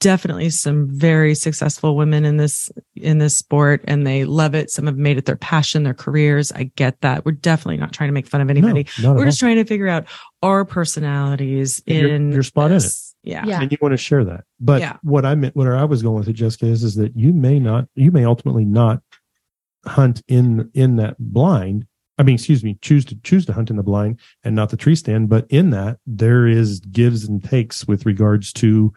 [0.00, 4.70] definitely some very successful women in this in this sport, and they love it.
[4.70, 6.50] Some have made it their passion, their careers.
[6.52, 7.24] I get that.
[7.24, 8.86] We're definitely not trying to make fun of anybody.
[9.00, 10.06] No, we're at just trying to figure out
[10.42, 13.13] our personalities in you're spot in this.
[13.24, 13.44] Yeah.
[13.46, 13.60] Yeah.
[13.62, 14.44] and you want to share that.
[14.60, 14.96] But Yeah.
[15.02, 17.58] what I meant, where I was going with it, Jessica, is, is that you may
[17.58, 19.02] not, you may ultimately not
[19.86, 21.86] hunt in in that blind.
[22.16, 24.76] I mean, excuse me, choose to choose to hunt in the blind and not the
[24.76, 25.28] tree stand.
[25.28, 28.92] But in that, there is gives and takes with regards to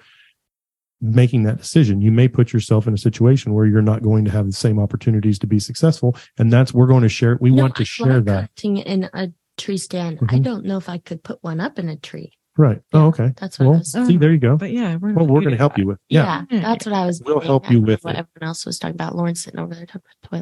[1.01, 2.01] making that decision.
[2.01, 4.79] You may put yourself in a situation where you're not going to have the same
[4.79, 7.37] opportunities to be successful, and that's we're going to share.
[7.41, 10.19] We No, want to I share like that, Hunting in a tree stand.
[10.29, 10.43] I Mhm.
[10.43, 12.33] don't know if I could put one up in a tree.
[12.57, 12.81] Right?
[12.93, 13.33] Oh, okay.
[13.37, 13.91] That's what I Well, was.
[13.91, 14.57] see, there you go.
[14.57, 15.79] But yeah, we're Well, we're going to help that.
[15.81, 16.43] you with yeah.
[16.49, 17.21] Yeah, that's what I was.
[17.25, 18.19] We'll help you with with what it.
[18.19, 19.15] everyone else was talking about.
[19.15, 20.01] Lauren sitting over there talking
[20.31, 20.37] about the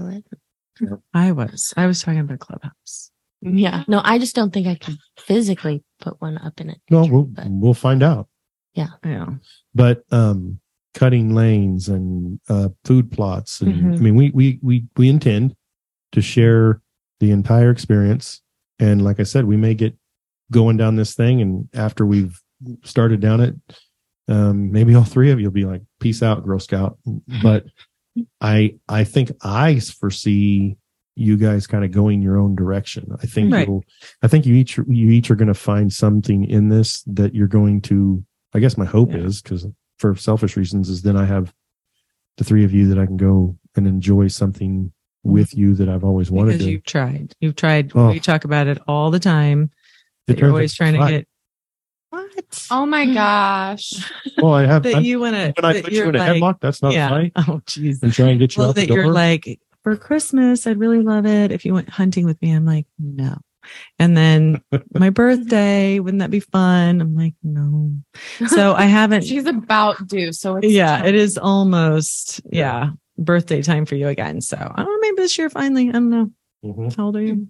[0.81, 0.97] toilet.
[1.13, 1.73] I was.
[1.77, 3.11] I was talking about clubhouse.
[3.41, 7.07] Yeah, no, I just don't think I could physically put one up in a Well,
[7.09, 8.27] we'll but we'll find out.
[8.73, 8.87] Yeah.
[9.73, 10.59] but um
[10.93, 13.97] cutting lanes and uh food plots and Mhm.
[13.97, 15.55] i mean we we we we intend
[16.13, 16.81] to share
[17.19, 18.41] the entire experience
[18.79, 19.93] and like i said we may get
[20.51, 22.39] going down this thing and after we've
[22.83, 23.55] started down it
[24.27, 26.97] um maybe all three of you will be like peace out girl scout
[27.43, 27.65] but
[28.41, 30.75] i i think i foresee
[31.15, 33.67] you guys kind of going your own direction i think Right.
[33.67, 33.83] you'll
[34.21, 37.47] i think you each you each are going to find something in this that you're
[37.47, 38.23] going to
[38.53, 39.19] i guess my hope Yeah.
[39.19, 39.67] is because
[39.99, 41.53] for selfish reasons is then i have
[42.37, 44.91] the three of you that i can go and enjoy something
[45.23, 47.33] with you that i've always wanted because to you've tried.
[47.39, 47.91] You've tried.
[47.95, 48.11] Oh.
[48.11, 49.71] We talk about it all the time.
[50.27, 51.27] It That you're always out trying to get
[52.09, 52.67] what?
[52.71, 53.93] Oh my gosh.
[54.37, 55.53] well i have that I'm- you want to.
[55.61, 57.11] when i put you in a headlock that's not yeah.
[57.11, 58.01] right Oh, jeez.
[58.03, 60.79] and try and get you Well, out the that you're door like for Christmas, I'd
[60.79, 62.51] really love it if you went hunting with me.
[62.53, 63.37] I'm like, no.
[63.99, 64.63] And then
[64.95, 67.01] my birthday, wouldn't that be fun?
[67.01, 67.91] I'm like, no.
[68.47, 69.25] So I haven't.
[69.25, 70.33] She's about due.
[70.33, 74.41] So it's yeah, it is almost yeah birthday time for you again.
[74.41, 74.97] So I don't know.
[75.01, 75.89] Maybe this year finally.
[75.89, 76.31] I don't know.
[76.65, 76.95] Mhm.
[76.95, 77.47] How old are you?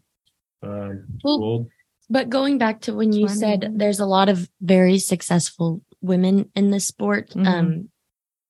[0.62, 1.70] Um, Well, old.
[2.10, 6.70] But going back to when you said there's a lot of very successful women in
[6.72, 7.48] this sport, Mhm.
[7.48, 7.90] um,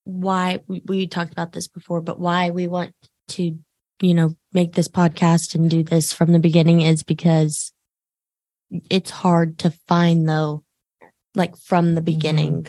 [0.03, 2.93] why we, we talked about this before, but why we want
[3.29, 3.57] to,
[4.01, 7.71] you know, make this podcast and do this from the beginning is because
[8.89, 10.63] it's hard to find though,
[11.33, 12.67] like from the beginning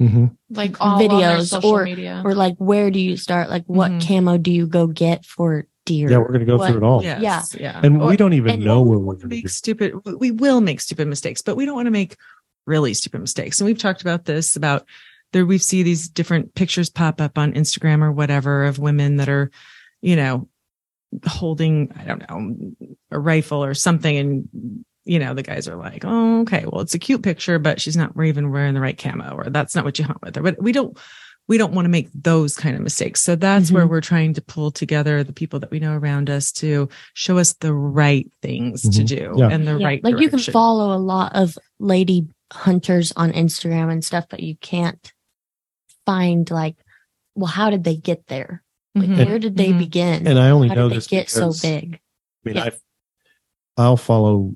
[0.00, 0.36] Mhm.
[0.50, 2.20] like all videos social or- media.
[2.24, 3.48] or like where do you start?
[3.48, 4.06] Like what Mhm.
[4.06, 6.10] camo do you go get for deer?
[6.10, 7.22] yeah we're going to go What- through it all Yes,
[7.54, 7.60] Yeah.
[7.60, 7.80] yeah.
[7.82, 10.30] and Or- we don't even and- know where we we're going to make stupid we
[10.30, 12.16] will make stupid mistakes but we don't want to make
[12.66, 14.86] really stupid mistakes and we've talked about this about
[15.32, 19.28] there we see these different pictures pop up on instagram or whatever of women that
[19.30, 19.50] are
[20.02, 20.48] you know
[21.24, 24.16] holding, I don't know, a rifle or something.
[24.16, 27.80] And, you know, the guys are like, oh, okay, well, it's a cute picture, but
[27.80, 30.42] she's not even wearing the right camo or that's not what you hunt with her.
[30.42, 30.98] But we don't,
[31.48, 33.22] we don't want to make those kind of mistakes.
[33.22, 33.90] So that's where Mhm.
[33.90, 37.52] we're trying to pull together the people that we know around us to show us
[37.54, 39.06] the right things to Mhm.
[39.06, 39.48] do Yeah.
[39.50, 43.92] and the Yeah, right like you can follow a lot of lady hunters on Instagram
[43.92, 45.12] and stuff, but you can't
[46.04, 46.76] find like,
[47.34, 48.62] well, how did they get there?
[48.94, 49.26] Like, Mhm.
[49.26, 49.78] where did they Mhm.
[49.78, 50.26] begin?
[50.26, 51.94] And I only how know did they this get so big?
[51.94, 52.64] I mean, Yeah.
[52.64, 52.72] I,
[53.82, 54.54] I'll follow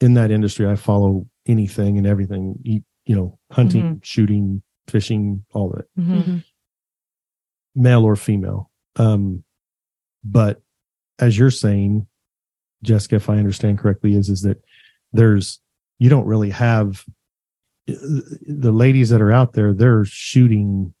[0.00, 0.66] in that industry.
[0.68, 2.58] I follow anything and everything.
[2.62, 3.98] You, you know, hunting, Mm-hmm.
[4.02, 6.44] shooting, fishing, all of it, Mhm.
[7.74, 8.70] male or female.
[8.96, 9.44] Um,
[10.24, 10.62] but
[11.18, 12.06] as you're saying,
[12.82, 14.62] Jessica, if I understand correctly, is is that
[15.12, 15.60] there's
[15.98, 17.04] you don't really have
[17.86, 19.72] the ladies that are out there.
[19.74, 20.94] They're shooting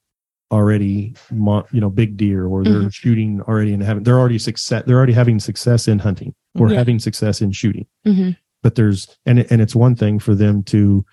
[0.52, 4.84] already, you know, big deer, or they're shooting already and having they're already success.
[4.86, 6.76] They're already having success in hunting or Yeah.
[6.78, 7.86] having success in shooting.
[8.04, 8.30] hmm
[8.62, 11.04] But there's and and it's one thing for them to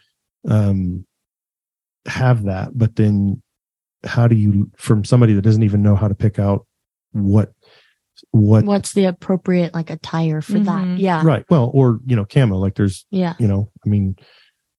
[0.47, 1.05] um
[2.08, 3.41] have that, but then
[4.04, 6.66] how do you from somebody that doesn't even know how to pick out
[7.12, 7.52] what
[8.32, 10.66] what What's the appropriate like attire for Mhm.
[10.66, 10.99] that?
[10.99, 11.24] Yeah.
[11.24, 13.34] right well or you know camo like there's Yeah.
[13.39, 14.16] you know i mean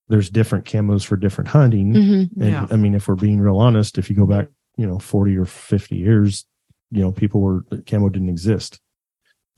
[0.09, 2.67] there's different camos for different hunting hmm and Yeah.
[2.71, 5.45] i mean if we're being real honest if you go back you know 40 or
[5.45, 6.45] 50 years
[6.91, 8.81] you know people were camo didn't exist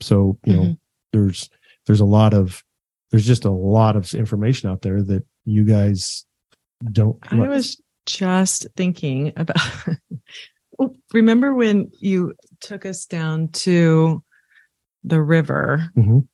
[0.01, 0.77] so you know Mhm.
[1.11, 1.49] there's
[1.87, 2.63] there's a lot of
[3.11, 6.25] there's just a lot of information out there that you guys
[6.91, 9.57] don't I was just thinking about
[11.13, 14.23] remember when you took us down to
[15.03, 16.27] the river Mhm.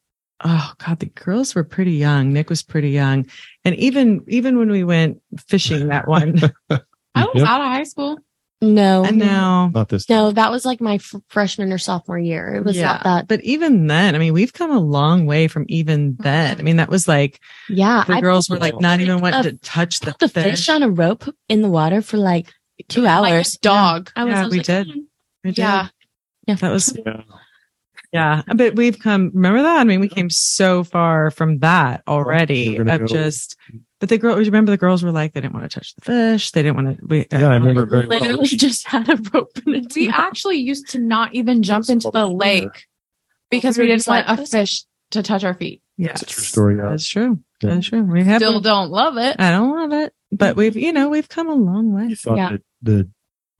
[0.43, 3.25] oh god the girls were pretty young nick was pretty young
[3.65, 6.35] and even even when we went fishing that one
[6.69, 7.47] I was Yep.
[7.47, 8.17] out of high school.
[8.63, 9.03] No.
[9.03, 12.53] no, not this No, that was like my f- freshman or sophomore year.
[12.53, 12.85] It was Yeah.
[12.93, 13.27] not that.
[13.27, 16.75] but even then i mean we've come a long way from even then i mean
[16.77, 17.39] that was like
[17.69, 18.03] Yeah.
[18.05, 20.89] the I girls were like not even wanting to touch the, the fish on a
[20.89, 22.53] rope in the water for like
[22.87, 23.53] two Like a hours.
[23.53, 24.11] dog.
[24.15, 24.87] I was, Yeah, I was we like, did.
[24.87, 24.93] "Mm."
[25.43, 25.57] We did.
[25.59, 25.87] Yeah.
[26.47, 26.55] Yeah.
[26.55, 27.21] that was yeah.
[28.13, 29.31] Yeah, but we've come.
[29.33, 29.77] Remember that?
[29.79, 32.77] I mean, we came so far from that already.
[32.77, 33.55] We're Of go- just,
[34.01, 36.51] but the girls, Remember, the girls were like, they didn't want to touch the fish.
[36.51, 37.05] They didn't want to.
[37.05, 38.19] We, Yeah, I uh, remember very well.
[38.21, 40.19] Literally just had a rope in its We mouth.
[40.19, 42.87] actually used to not even jump into the lake
[43.49, 45.81] because we We didn't want a fish to touch our feet.
[45.97, 46.89] Yes, That's a true story, yeah.
[46.89, 47.39] That's true.
[47.61, 47.75] Yeah.
[47.75, 48.01] That's true.
[48.01, 48.41] We have.
[48.41, 49.35] Still don't love it.
[49.39, 52.05] I don't love it, but we've you know we've come a long way.
[52.07, 52.49] you thought Yeah.
[52.53, 53.09] that the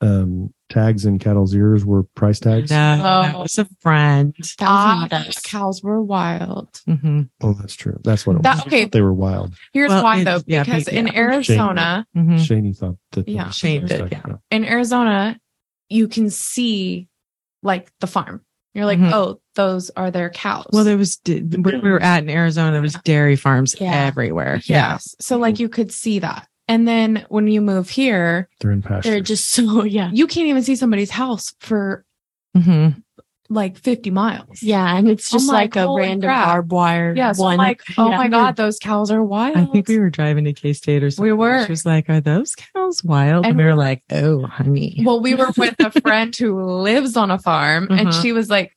[0.02, 3.42] um tags in cattle's ears were price tags No, that Oh.
[3.42, 4.34] was a friend.
[4.38, 5.42] That was Ah, not us.
[5.42, 6.70] cows were wild.
[6.88, 7.22] Mm-hmm.
[7.44, 8.86] oh that's true that's what it That- was okay.
[8.86, 11.16] they were wild Here's Well, why though, yeah, because pe- in yeah.
[11.20, 13.48] Arizona, hmm Shaney thought that Yeah.
[13.48, 14.36] was Shane did, tag, yeah.
[14.50, 15.38] in Arizona,
[15.90, 17.08] you can see
[17.64, 18.42] like the farm.
[18.74, 19.12] You're like, Mhm.
[19.12, 20.66] oh, those are their cows.
[20.72, 22.72] Well, there was where we were at in Arizona.
[22.72, 23.92] There was dairy farms Yeah.
[23.94, 24.62] everywhere.
[24.64, 24.94] Yeah.
[24.94, 25.14] yes.
[25.20, 26.48] So like you could see that.
[26.68, 30.10] And then when you move here, they're in pasture They're just so, yeah.
[30.14, 32.06] you can't even see somebody's house for
[32.56, 32.90] hmm
[33.50, 34.64] like 50 miles.
[34.64, 34.96] Yeah.
[34.96, 36.46] And it's I'm just like, like, a random crap.
[36.48, 37.14] barbed wire.
[37.14, 37.34] Yeah.
[37.34, 37.54] So one.
[37.54, 38.18] I'm like, oh Yeah.
[38.18, 39.58] my God, those cows are wild.
[39.58, 41.26] I think we were driving to K State or something.
[41.32, 41.66] We were.
[41.66, 45.02] She was like, "Are those cows wild?" And, And we were we're- like, "Oh, honey."
[45.04, 48.22] Well, we were with a friend who lives on a farm and Uh-huh.
[48.22, 48.72] she was like,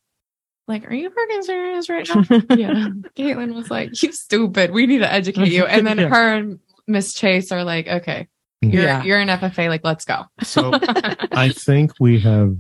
[0.66, 2.22] like, are you freaking serious right now?
[2.56, 2.88] yeah.
[3.16, 4.72] Caitlin was like, you stupid.
[4.72, 5.66] We need to educate you.
[5.66, 6.08] And then Yeah.
[6.08, 8.28] her and Miss Chase are like, okay,
[8.60, 9.02] you're, Yeah.
[9.02, 9.68] you're an FFA.
[9.68, 10.24] Like, let's go.
[10.42, 10.72] so
[11.32, 12.56] i think we have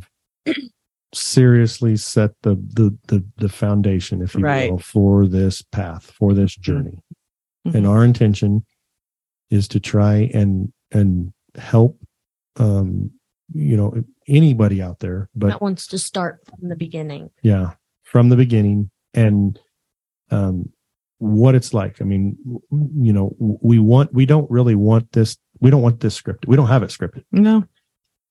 [1.14, 4.70] seriously set the the the, the foundation if you Right.
[4.70, 6.98] will for this path for this journey
[7.72, 8.64] and our intention
[9.50, 12.00] is to try and and help
[12.56, 13.12] um
[13.52, 13.94] you know
[14.26, 17.30] anybody out there but that wants to start from the beginning.
[17.42, 19.60] yeah from the beginning and
[20.32, 20.72] um
[21.24, 22.00] what it's like.
[22.00, 22.36] I mean
[22.70, 26.46] you know we want we don't really want this we don't want this scripted.
[26.46, 27.24] We don't have it scripted.
[27.32, 27.64] No.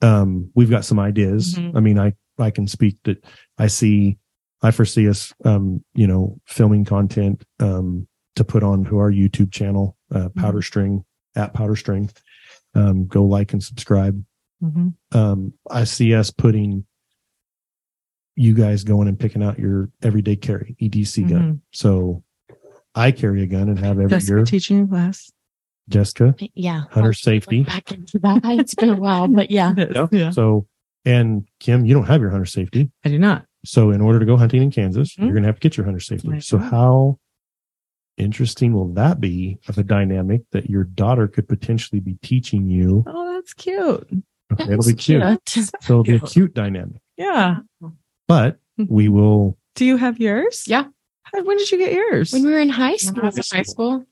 [0.01, 1.55] um we've got some ideas.
[1.55, 1.75] Mhm.
[1.75, 3.23] i mean i i can speak that
[3.57, 4.17] i see
[4.61, 9.51] i foresee us um you know filming content um to put on to our youtube
[9.51, 11.03] channel uh powder string
[11.35, 12.09] at powder string.
[12.75, 14.23] Um go like and subscribe.
[14.59, 16.85] Hmm um i see us putting
[18.35, 21.61] you guys going and picking out your everyday carry edc gun.
[21.71, 22.23] So
[22.95, 25.31] i carry a gun and have every Jessica year teaching you class.
[25.89, 26.83] jessica Yeah.
[26.91, 28.41] hunter I'll safety Back into that.
[28.59, 29.73] It's been a while, but yeah.
[30.11, 30.31] Yeah.
[30.31, 30.67] so
[31.05, 33.45] and kim you don't have your hunter safety I do not.
[33.65, 35.23] So in order to go hunting in Kansas, Mhm.
[35.23, 36.27] you're going to have to get your hunter safety.
[36.29, 36.43] Right.
[36.43, 37.17] So how
[38.17, 43.03] interesting will that be of a dynamic that your daughter could potentially be teaching you?
[43.07, 44.07] Oh, that's cute.
[44.51, 45.23] Okay, it'll be cute.
[45.47, 47.59] So it'll be a cute dynamic, Yeah.
[48.27, 48.87] but Mhm.
[48.89, 50.65] we will Do you have yours?
[50.67, 50.85] Yeah.
[51.33, 52.31] How- When did you get yours?
[52.33, 53.23] When we were in high When I school.
[53.23, 54.05] was in high school.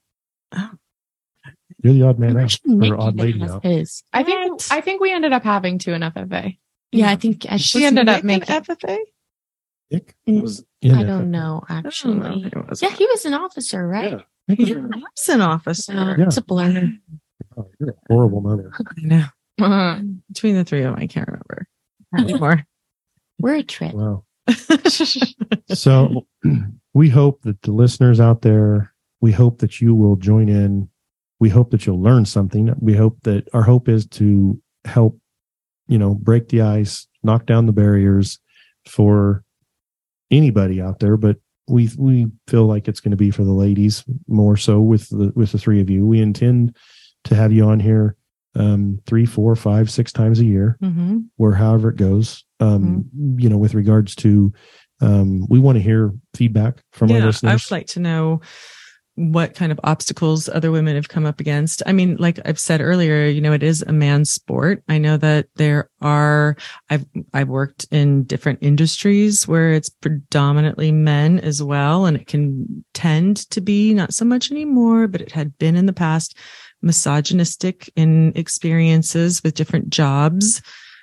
[1.83, 3.63] You're the odd man out Imagine Nikki or odd lady has out.
[3.63, 4.03] his.
[4.13, 4.67] I think What?
[4.71, 6.57] I think we ended up having two in FFA.
[6.91, 8.97] Yeah, I think I, She ended up Nick in making- FFA.
[9.91, 11.05] Nick Mm, was I it.
[11.05, 12.43] don't know I don't know actually.
[12.45, 12.81] if it was.
[12.81, 14.11] Yeah, he was an officer, right?
[14.11, 14.55] Yeah.
[14.55, 15.93] Nick was- an officer.
[15.93, 16.25] Uh, Yeah.
[16.25, 16.91] It's a blur.
[17.57, 18.71] oh, you're a horrible mother.
[18.97, 19.25] I know.
[19.59, 19.99] Uh-huh.
[20.31, 21.67] Between the three of them, I can't remember
[22.17, 22.63] anymore.
[23.39, 23.93] We're a trip.
[23.93, 24.23] Wow.
[25.73, 26.25] So
[26.93, 30.89] we hope that the listeners out there, we hope that you will join in.
[31.39, 32.73] We hope that you'll learn something.
[32.79, 35.19] We hope that our hope is to help,
[35.87, 38.39] you know, break the ice, knock down the barriers
[38.85, 39.43] for
[40.29, 41.17] anybody out there.
[41.17, 41.37] But
[41.67, 45.31] we we feel like it's going to be for the ladies more so with the
[45.35, 46.05] with the three of you.
[46.05, 46.75] We intend
[47.23, 48.15] to have you on here
[48.55, 52.43] um three, four, five, six times a year hmm or however it goes.
[52.59, 53.05] Um,
[53.37, 54.53] you know, with regards to,
[55.01, 58.41] um, we want to hear feedback from our yeah, I would like to know
[59.15, 61.83] what kind of obstacles other women have come up against.
[61.85, 64.83] I mean, like I've said earlier, you know, it is a man's sport.
[64.87, 66.55] I know that there are,
[66.89, 72.05] I've, I've worked in different industries where it's predominantly men as well.
[72.05, 75.87] And it can tend to be not so much anymore, but it had been in
[75.87, 76.37] the past
[76.81, 80.61] misogynistic in experiences with different jobs.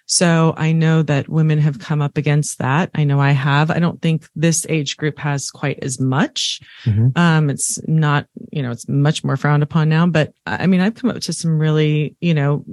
[0.08, 2.90] So I know that women have come up against that.
[2.94, 3.70] I know I have.
[3.70, 6.60] I don't think this age group has quite as much.
[6.84, 7.16] Mhm.
[7.16, 10.94] Um, it's not, you know, it's much more frowned upon now, but I mean, I've
[10.94, 12.64] come up to some really, you know,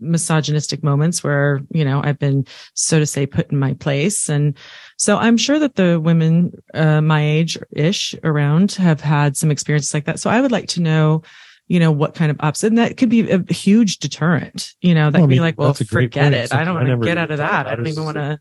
[0.00, 4.28] misogynistic moments where, you know, I've been, so to say, put in my place.
[4.28, 4.56] And
[4.96, 9.94] so I'm sure that the women, uh, my age ish around have had some experiences
[9.94, 10.20] like that.
[10.20, 11.22] So I would like to know,
[11.70, 15.08] you know, what kind of ups and that could be a huge deterrent, you know,
[15.08, 16.52] that Well, I could be like, well, that's a great forget it.
[16.52, 17.68] I don't want to get out of that.
[17.68, 18.40] I don't even want to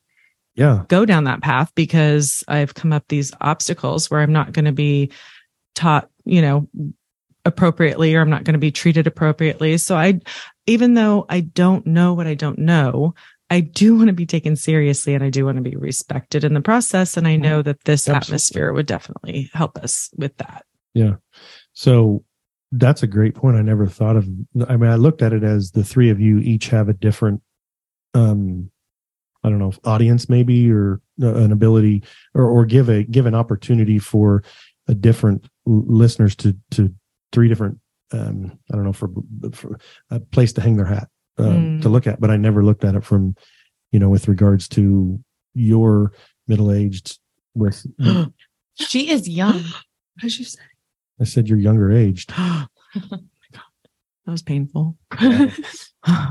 [0.55, 0.83] yeah.
[0.87, 4.71] go down that path because I've come up these obstacles where I'm not going to
[4.71, 5.11] be
[5.75, 6.67] taught, you know,
[7.45, 9.77] appropriately or I'm not going to be treated appropriately.
[9.77, 10.21] So I,
[10.65, 13.13] even though I don't know what I don't know,
[13.51, 16.55] I do want to be taken seriously and I do want to be respected in
[16.55, 17.15] the process.
[17.15, 18.15] And I know that this Mm-hmm.
[18.15, 18.33] Absolutely.
[18.33, 20.65] atmosphere would definitely help us with that.
[20.95, 21.17] Yeah.
[21.73, 22.23] So
[22.71, 23.57] that's a great point.
[23.57, 24.27] I never thought of.
[24.67, 27.41] I mean, I looked at it as the three of you each have a different,
[28.13, 28.69] um,
[29.43, 32.03] I don't know, audience maybe or uh, an ability
[32.35, 34.43] or or give a give an opportunity for
[34.87, 36.93] a different l- listeners to to
[37.31, 37.79] three different.
[38.11, 39.09] Um, I don't know for,
[39.53, 41.81] for a place to hang their hat uh, Mm.
[41.83, 43.35] to look at, but I never looked at it from,
[43.91, 46.11] you know, with regards to your
[46.47, 47.19] middle aged.
[47.53, 47.85] With
[48.75, 49.55] She is young.
[49.61, 50.59] What did you say?
[51.19, 52.31] I said you're younger aged.
[52.37, 52.65] oh
[52.95, 53.17] my
[53.53, 53.69] God.
[54.25, 54.97] That was painful.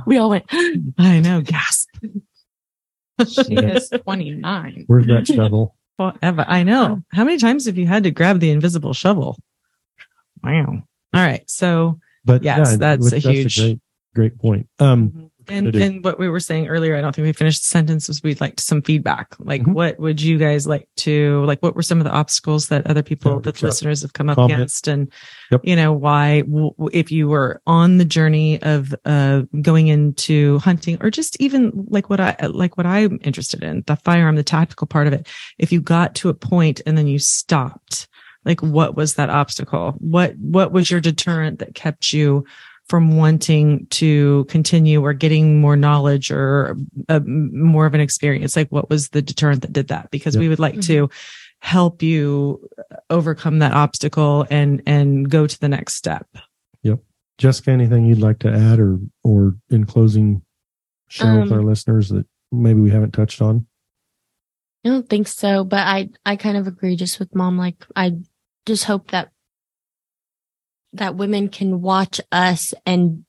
[0.06, 0.46] We all went.
[0.98, 1.42] I know.
[1.42, 1.88] Gasp.
[2.00, 4.84] She is 29.
[4.86, 5.76] Where's that shovel?
[5.98, 6.44] Forever.
[6.48, 7.02] I know.
[7.12, 9.36] How many times have you had to grab the invisible shovel?
[10.42, 10.64] Wow.
[11.12, 11.42] All right.
[11.50, 13.80] So, But Yes, that's a which- huge- great,
[14.14, 14.68] great point.
[14.78, 18.08] Um, and, and what we were saying earlier, I don't think we finished the sentence
[18.08, 19.34] was we'd like some feedback.
[19.38, 19.72] Like, Mhm.
[19.74, 23.02] what would you guys like to, like, what were some of the obstacles that other
[23.02, 24.54] people, Yeah, that listeners have come up Comment.
[24.54, 24.88] against?
[24.88, 25.10] And,
[25.50, 25.60] Yep.
[25.64, 30.98] you know, why, w- if you were on the journey of, uh, going into hunting
[31.00, 34.86] or just even like what I, like what I'm interested in, the firearm, the tactical
[34.86, 35.26] part of it,
[35.58, 38.08] if you got to a point and then you stopped,
[38.44, 39.92] like what was that obstacle?
[39.98, 42.44] What, what was your deterrent that kept you
[42.88, 46.76] from wanting to continue or getting more knowledge or
[47.08, 48.56] uh, more of an experience?
[48.56, 50.10] Like what was the deterrent that did that?
[50.10, 50.40] Because Yep.
[50.40, 51.10] we would like to
[51.60, 52.66] help you
[53.10, 56.26] overcome that obstacle and, and go to the next step.
[56.82, 57.00] Yep.
[57.36, 60.42] Jessica, anything you'd like to add or, or in closing,
[61.08, 63.66] share with Um, our listeners that maybe we haven't touched on?
[64.84, 67.58] I don't think so, but I I kind of agree just with mom.
[67.58, 68.12] Like I
[68.64, 69.30] just hope that
[70.94, 73.24] that women can watch us and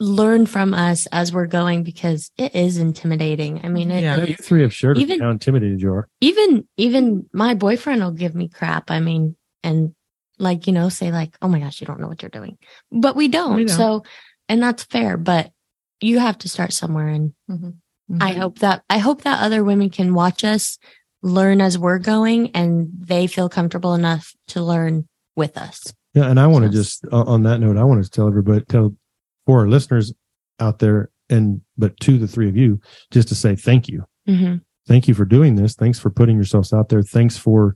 [0.00, 3.60] learn from us as we're going because it is intimidating.
[3.64, 4.16] I mean, it, Yeah.
[4.16, 6.08] Yeah, you three have shared Even- how intimidated you are.
[6.20, 8.90] even even my boyfriend will give me crap.
[8.90, 9.94] I mean, and
[10.38, 12.56] like you know, say like, "Oh my gosh, you don't know what you're doing,"
[12.90, 13.56] but we don't.
[13.56, 13.76] We don't.
[13.76, 14.04] So,
[14.48, 15.18] and that's fair.
[15.18, 15.50] But
[16.00, 17.74] you have to start somewhere, and Mhm.
[18.22, 20.78] I hope that I hope that other women can watch us
[21.22, 25.92] learn as we're going, and they feel comfortable enough to learn with us.
[26.14, 26.28] Yeah.
[26.30, 26.74] And I want to Yes.
[27.00, 28.94] just, uh, on that note, I want to tell everybody, tell
[29.46, 30.12] for our listeners
[30.58, 32.80] out there and, but to the three of you,
[33.10, 34.04] just to say thank you.
[34.28, 34.56] Mm-hmm.
[34.86, 35.74] thank you for doing this.
[35.74, 37.02] Thanks for putting yourselves out there.
[37.02, 37.74] Thanks for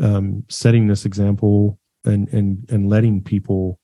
[0.00, 3.78] um, setting this example and and and letting people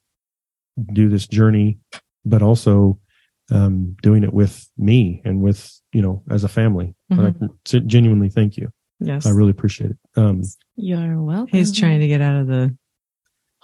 [0.92, 1.78] do this journey,
[2.24, 2.98] but also
[3.50, 6.94] um, doing it with me and with you know as a family.
[7.12, 7.50] Mhm.
[7.74, 8.68] I genuinely thank you.
[9.00, 9.26] Yes.
[9.26, 9.98] I really appreciate it.
[10.16, 10.42] Um,
[10.76, 11.48] You're welcome.
[11.56, 12.76] He's trying to get out of the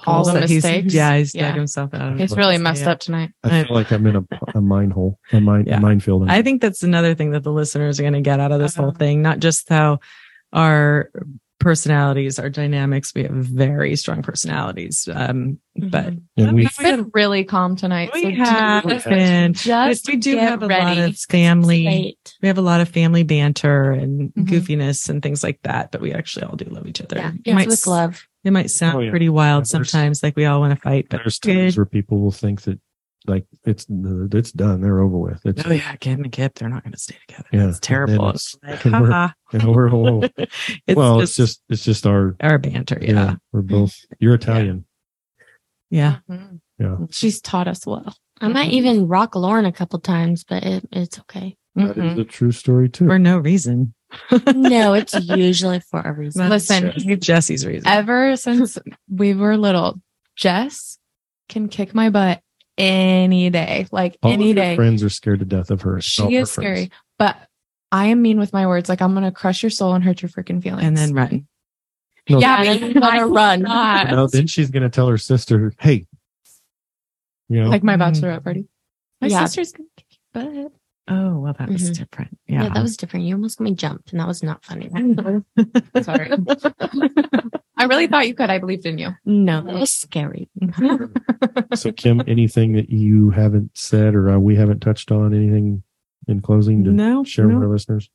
[0.07, 0.94] all the that he's- mistakes.
[0.94, 1.48] yeah, he's Yeah.
[1.48, 2.18] dug himself out.
[2.18, 2.38] He's it.
[2.38, 2.90] really messed Yeah.
[2.92, 3.30] up tonight.
[3.44, 4.24] I I- feel like I'm in a,
[4.55, 5.78] a mine hole, a mine, Yeah.
[5.78, 6.28] a minefield.
[6.28, 8.74] I think that's another thing that the listeners are going to get out of this
[8.76, 8.98] whole Uh-huh.
[8.98, 10.00] thing, not just how
[10.53, 11.11] our
[11.62, 13.12] personalities, our dynamics.
[13.14, 15.08] We have very strong personalities.
[15.12, 16.20] Um, but Mhm.
[16.36, 18.10] and we, We've been really calm tonight.
[18.12, 21.00] we so have just- been, just we do have a ready.
[21.00, 21.86] lot of family.
[21.86, 22.34] Late.
[22.42, 24.46] We have a lot of family banter and Mhm.
[24.46, 27.16] goofiness and things like that, but we actually all do love each other.
[27.16, 28.26] Yeah, it, might, with love.
[28.44, 29.10] it might sound Oh, yeah.
[29.10, 31.80] pretty wild Yeah, sometimes, like we all want to fight, but there's times good.
[31.80, 32.78] where people will think that
[33.26, 35.44] like it's it's done, they're over with.
[35.44, 37.48] It's, Oh yeah, Kim and Kip, they're not going to stay together.
[37.52, 38.26] Yeah, it's terrible.
[38.26, 39.32] and It's it's- like, and we're- haha.
[39.52, 40.30] you know, we're, we're-
[40.86, 42.98] it's well, just, it's just it's just our our banter.
[43.00, 43.12] yeah.
[43.12, 43.94] Yeah, we're both.
[44.18, 44.84] You're Italian.
[45.90, 46.18] yeah.
[46.78, 46.96] Yeah.
[47.10, 48.14] She's taught us well.
[48.40, 51.56] I might even rock Lauren a couple times, but it, it's okay.
[51.76, 52.20] That is Mhm.
[52.20, 53.06] a true story too.
[53.06, 53.94] For no reason.
[54.54, 56.48] No, it's usually for a reason.
[56.48, 57.16] That's Listen, true.
[57.16, 57.86] Jesse's reason.
[57.88, 58.76] Ever since
[59.08, 60.00] we were little,
[60.36, 60.98] Jess
[61.48, 62.40] can kick my butt
[62.78, 64.76] any day, like All any of her day.
[64.76, 65.94] friends are scared to death of her.
[65.94, 66.90] All She her is scary, friends.
[67.18, 67.36] but
[67.90, 68.88] I am mean with my words.
[68.88, 70.84] Like I'm gonna crush your soul and hurt your freaking feelings.
[70.86, 71.46] and then run.
[72.30, 73.62] No, yeah, And but then let her run.
[73.62, 76.06] no, then she's gonna tell her sister, "Hey,
[77.48, 78.00] you know, like my Mm.
[78.00, 78.66] bachelorette party.
[79.20, 79.44] My Yeah.
[79.44, 80.72] sister's gonna kick your butt.
[81.09, 81.98] Oh well, that was Mhm.
[81.98, 82.38] different.
[82.46, 82.62] Yeah.
[82.64, 83.26] Yeah, that was different.
[83.26, 84.88] You almost got me jumped, and that was not funny.
[86.03, 86.30] Sorry.
[87.76, 88.50] I really thought you could.
[88.50, 89.11] I believed in you.
[89.24, 90.48] no, that was scary.
[91.74, 95.82] So, Kim, anything that you haven't said or uh, we haven't touched on, anything
[96.28, 98.09] in closing to no, share with our listeners?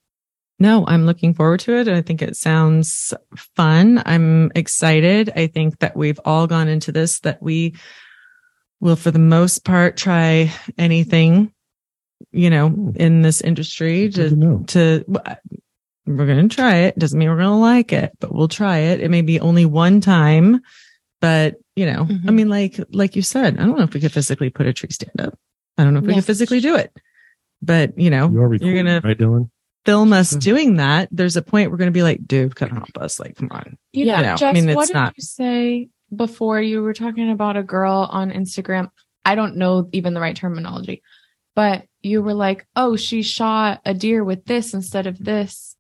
[0.60, 1.88] No, I'm looking forward to it.
[1.88, 4.02] I think it sounds fun.
[4.06, 5.32] I'm excited.
[5.36, 7.76] I think that we've all gone into this that we
[8.80, 11.52] will, for the most part, try anything,
[12.32, 15.06] you know, in this industry to to, to,
[16.06, 16.98] we're going to try it.
[16.98, 19.02] Doesn't mean we're going to like it, but we'll try it.
[19.02, 20.62] It may be only one time,
[21.22, 22.34] but you know, I Mhm.
[22.34, 24.90] mean, like, like you said, I don't know if we could physically put a tree
[24.92, 25.38] stand up.
[25.78, 26.20] I don't know if we Yeah.
[26.20, 26.92] could physically do it,
[27.62, 29.50] but you know, You are you're going to right, Dylan?
[29.86, 30.40] film us Mhm.
[30.42, 33.20] doing that, there's a point we're going to be like, dude, come help us.
[33.20, 33.78] Like, come on.
[33.94, 34.22] You Yeah.
[34.36, 36.62] know, I mean, it's what did not- you say before?
[36.62, 38.90] You were talking about a girl on Instagram.
[39.24, 41.04] I don't know even the right terminology,
[41.56, 45.76] but you were like, "Oh, she shot a deer with this instead of this."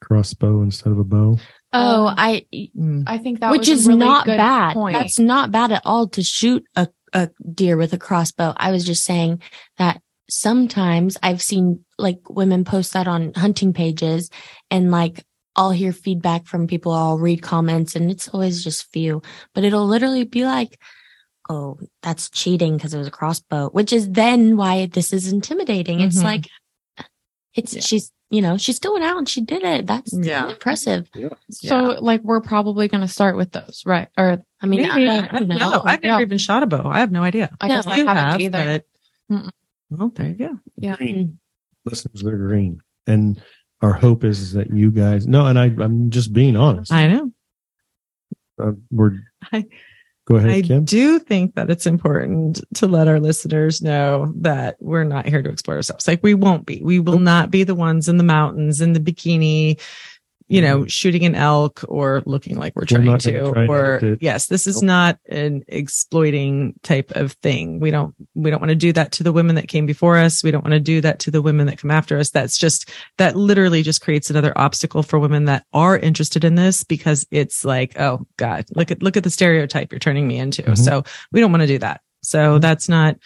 [0.00, 1.38] Crossbow instead of a bow.
[1.72, 3.04] Oh, Um, I Mm.
[3.06, 4.74] I think that which was a is really not good bad.
[4.74, 4.94] Point.
[4.96, 8.54] That's not bad at all to shoot a, a deer with a crossbow.
[8.56, 9.42] I was just saying
[9.76, 10.00] that
[10.30, 14.30] sometimes I've seen like women post that on hunting pages
[14.70, 15.24] and like
[15.56, 19.22] I'll hear feedback from people, I'll read comments and it's always just few,
[19.54, 20.78] but it'll literally be like,
[21.48, 26.00] Oh, that's cheating because it was a crossbow, which is then why this is intimidating.
[26.00, 26.24] It's Mhm.
[26.24, 26.48] like,
[27.54, 27.80] it's, Yeah.
[27.80, 29.86] she's, you know, she still went out and she did it.
[29.86, 30.50] That's Yeah.
[30.50, 31.08] impressive.
[31.50, 34.08] so, like, we're probably going to start with those, right?
[34.18, 35.08] Or I mean, Maybe.
[35.08, 35.56] I, I don't know.
[35.56, 36.26] No, I've never Yeah.
[36.26, 36.82] even shot a bow.
[36.86, 37.48] I have no idea.
[37.60, 38.82] I No, guess I haven't have, either.
[39.28, 39.52] but
[39.88, 40.58] well, there you go.
[40.76, 40.96] Yeah.
[40.96, 41.38] Green.
[41.86, 42.80] Listeners, they're green.
[43.06, 43.40] And
[43.80, 46.92] our hope is, is that you guys, no, and I, I'm just being honest.
[46.92, 47.32] I know.
[48.60, 49.12] Uh, we're,
[49.52, 49.64] I-
[50.28, 50.84] go ahead, I Kim.
[50.84, 55.48] do think that it's important to let our listeners know that we're not here to
[55.48, 56.06] explore ourselves.
[56.06, 56.82] Like we won't be.
[56.82, 59.80] We will not be the ones in the mountains in the bikini,
[60.48, 63.06] you know, shooting an elk or looking like we're Mm-hmm.
[63.06, 64.18] We're trying gonna try or it.
[64.22, 67.80] yes, this is not an exploiting type of thing.
[67.80, 70.42] We don't we don't want to do that to the women that came before us.
[70.42, 72.30] We don't want to do that to the women that come after us.
[72.30, 72.88] That's just
[73.18, 77.64] that literally just creates another obstacle for women that are interested in this because it's
[77.64, 80.62] like, oh God, look at look at the stereotype you're turning me into.
[80.62, 80.78] Mhm.
[80.78, 81.02] So
[81.32, 82.00] we don't want to do that.
[82.22, 82.60] So Mhm.
[82.62, 83.16] that's not,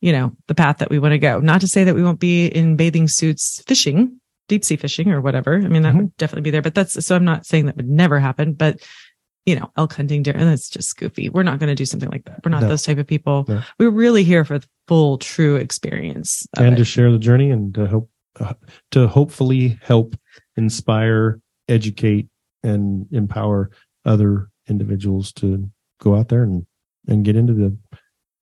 [0.00, 1.40] you know, the path that we want to go.
[1.40, 5.20] Not to say that we won't be in bathing suits fishing, deep sea fishing or
[5.20, 5.54] whatever.
[5.56, 5.98] I mean, that Mhm.
[5.98, 8.80] would definitely be there, but that's so I'm not saying that would never happen, but
[9.46, 11.30] you know, elk hunting, deer, that's just goofy.
[11.30, 12.40] We're not going to do something like that.
[12.44, 12.68] We're not No.
[12.68, 13.46] those type of people.
[13.48, 13.62] No.
[13.78, 16.46] We're really here for the full, true experience.
[16.58, 16.76] and it.
[16.76, 18.10] to share the journey and to hope,
[18.40, 18.52] uh,
[18.90, 20.16] to hopefully help
[20.58, 22.28] inspire, educate,
[22.62, 23.70] and empower
[24.04, 26.66] other individuals to go out there and,
[27.06, 27.74] and get into the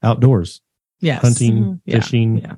[0.03, 0.61] outdoors,
[1.01, 1.23] yes.
[1.23, 1.81] hunting, Mhm.
[1.85, 2.01] Yeah.
[2.01, 2.55] fishing, Yeah.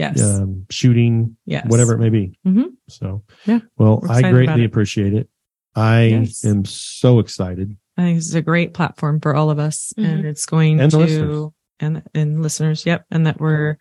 [0.00, 0.22] Yes.
[0.22, 1.66] um, shooting, yes.
[1.68, 2.38] whatever it may be.
[2.46, 2.72] Mhm.
[2.88, 3.60] So, Yeah.
[3.76, 4.66] well, I greatly it.
[4.66, 5.28] appreciate it.
[5.76, 6.44] I Yes.
[6.44, 7.76] am so excited.
[7.98, 10.82] I think it's a great platform for all of us, and it's going Mm-hmm.
[10.82, 11.52] And to listeners.
[11.80, 12.86] and and listeners.
[12.86, 13.76] Yep, and that we're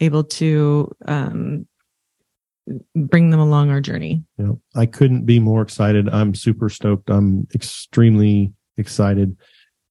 [0.00, 1.66] able to um,
[2.94, 4.24] bring them along our journey.
[4.38, 6.08] You know, I couldn't be more excited.
[6.08, 7.10] I'm super stoked.
[7.10, 9.36] I'm extremely excited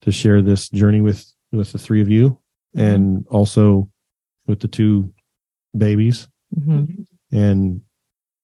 [0.02, 2.38] to share this journey with with the three of you,
[2.76, 3.90] and also
[4.48, 5.14] with the two
[5.78, 6.28] babies.
[6.58, 7.06] Mhm.
[7.32, 7.82] And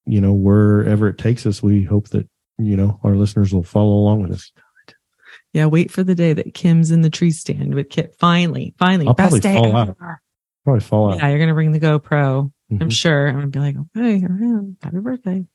[0.06, 2.28] you know, wherever it takes us, we hope that,
[2.58, 4.52] you know, our listeners will follow along with us.
[5.53, 8.16] Yeah, wait for the day that Kim's in the tree stand with Kip.
[8.20, 9.90] Finally, finally, I'll best day fall out.
[9.90, 10.22] ever.
[10.64, 11.18] Probably fall out.
[11.20, 12.52] Yeah, you're gonna bring the GoPro.
[12.72, 12.91] I'm Mhm.
[12.91, 13.28] sure.
[13.28, 14.78] I'm gonna be like, I am.
[14.82, 15.45] Happy birthday.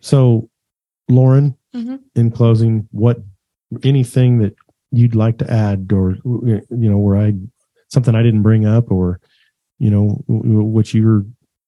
[0.00, 0.48] So,
[1.08, 2.00] Lauren, Mhm.
[2.14, 3.22] in closing, what
[3.82, 4.54] anything that
[4.92, 7.34] you'd like to add, or you know, where I
[7.88, 9.20] something I didn't bring up, or
[9.80, 11.24] you know, what you're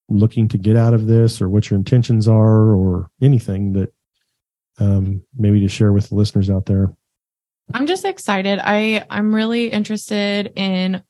[0.09, 3.93] looking to get out of this, or what your intentions are, or anything that
[4.79, 6.95] um, maybe to share with the listeners out there.
[7.75, 8.61] I'm just excited.
[8.63, 11.03] I I'm really interested in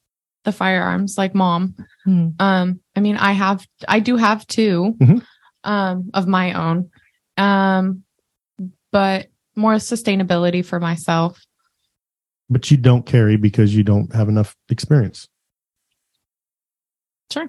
[0.45, 1.75] the firearms, like mom.
[2.05, 2.29] Hmm.
[2.39, 5.23] Um, I mean, I have I do have 2 Mhm.
[5.65, 6.91] um of my own.
[7.37, 8.05] Um,
[8.93, 11.45] but more sustainability for myself.
[12.51, 15.29] But you don't carry because you don't have enough experience.
[17.33, 17.49] Sure.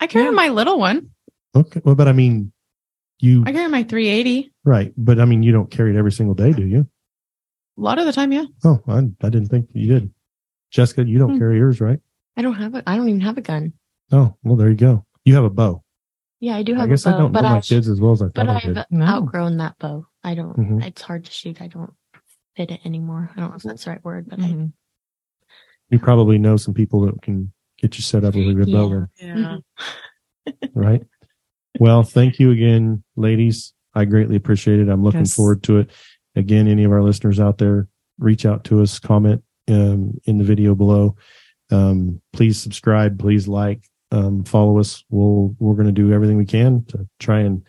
[0.00, 0.30] I carry Yeah.
[0.32, 1.10] my little one.
[1.54, 2.52] Okay, well, but I mean,
[3.20, 4.52] you I carry my 380.
[4.64, 6.80] right, but I mean, you don't carry it every single day, do you?
[7.78, 8.44] A lot of the time, yeah.
[8.64, 10.12] Oh, I, I didn't think you did.
[10.70, 11.38] Jessica, you don't Hmm.
[11.38, 12.00] carry yours, right?
[12.36, 12.82] I don't have a.
[12.88, 13.72] I don't even have a gun.
[14.12, 15.06] Oh, well, there you go.
[15.24, 15.82] You have a bow.
[16.40, 18.00] Yeah, I do have I guess a bow, I don't know my I kids as
[18.00, 18.78] well as I but thought I did.
[18.78, 19.04] I've No.
[19.06, 20.06] outgrown that bow.
[20.24, 20.56] I don't.
[20.56, 20.84] Mhm.
[20.84, 21.62] It's hard to shoot.
[21.62, 21.92] I don't
[22.56, 23.30] fit it anymore.
[23.36, 24.72] I don't know if that's the right word, but Mhm.
[25.88, 28.88] You probably know some people that can get you set up with a good bow,
[28.88, 30.52] then, Yeah.
[30.74, 31.02] right?
[31.78, 33.72] well, thank you again, ladies.
[33.94, 34.88] I greatly appreciate it.
[34.88, 35.34] I'm looking Yes.
[35.34, 35.90] forward to it.
[36.34, 37.88] Again, any of our listeners out there,
[38.18, 41.16] reach out to us, comment um, in the video below.
[41.70, 43.82] Um, please subscribe, please like,
[44.12, 45.02] um, follow us.
[45.10, 47.62] We'll we're going to do everything we can to try and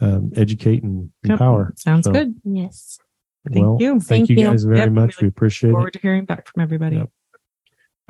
[0.00, 1.32] um, educate and Yep.
[1.32, 1.72] empower.
[1.76, 2.34] Sounds So, good.
[2.44, 2.98] Yes.
[3.50, 3.92] Thank well, you.
[4.00, 4.44] Thank, Thank you you.
[4.50, 5.20] guys very Yep, much.
[5.20, 5.72] we We appreciate it.
[5.72, 6.96] Forward to hearing back from everybody.
[6.96, 7.10] Yep.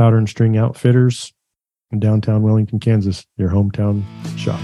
[0.01, 1.35] Powder and String Outfitters
[1.91, 4.03] in downtown Wellington, Kansas, your hometown
[4.39, 4.59] shop.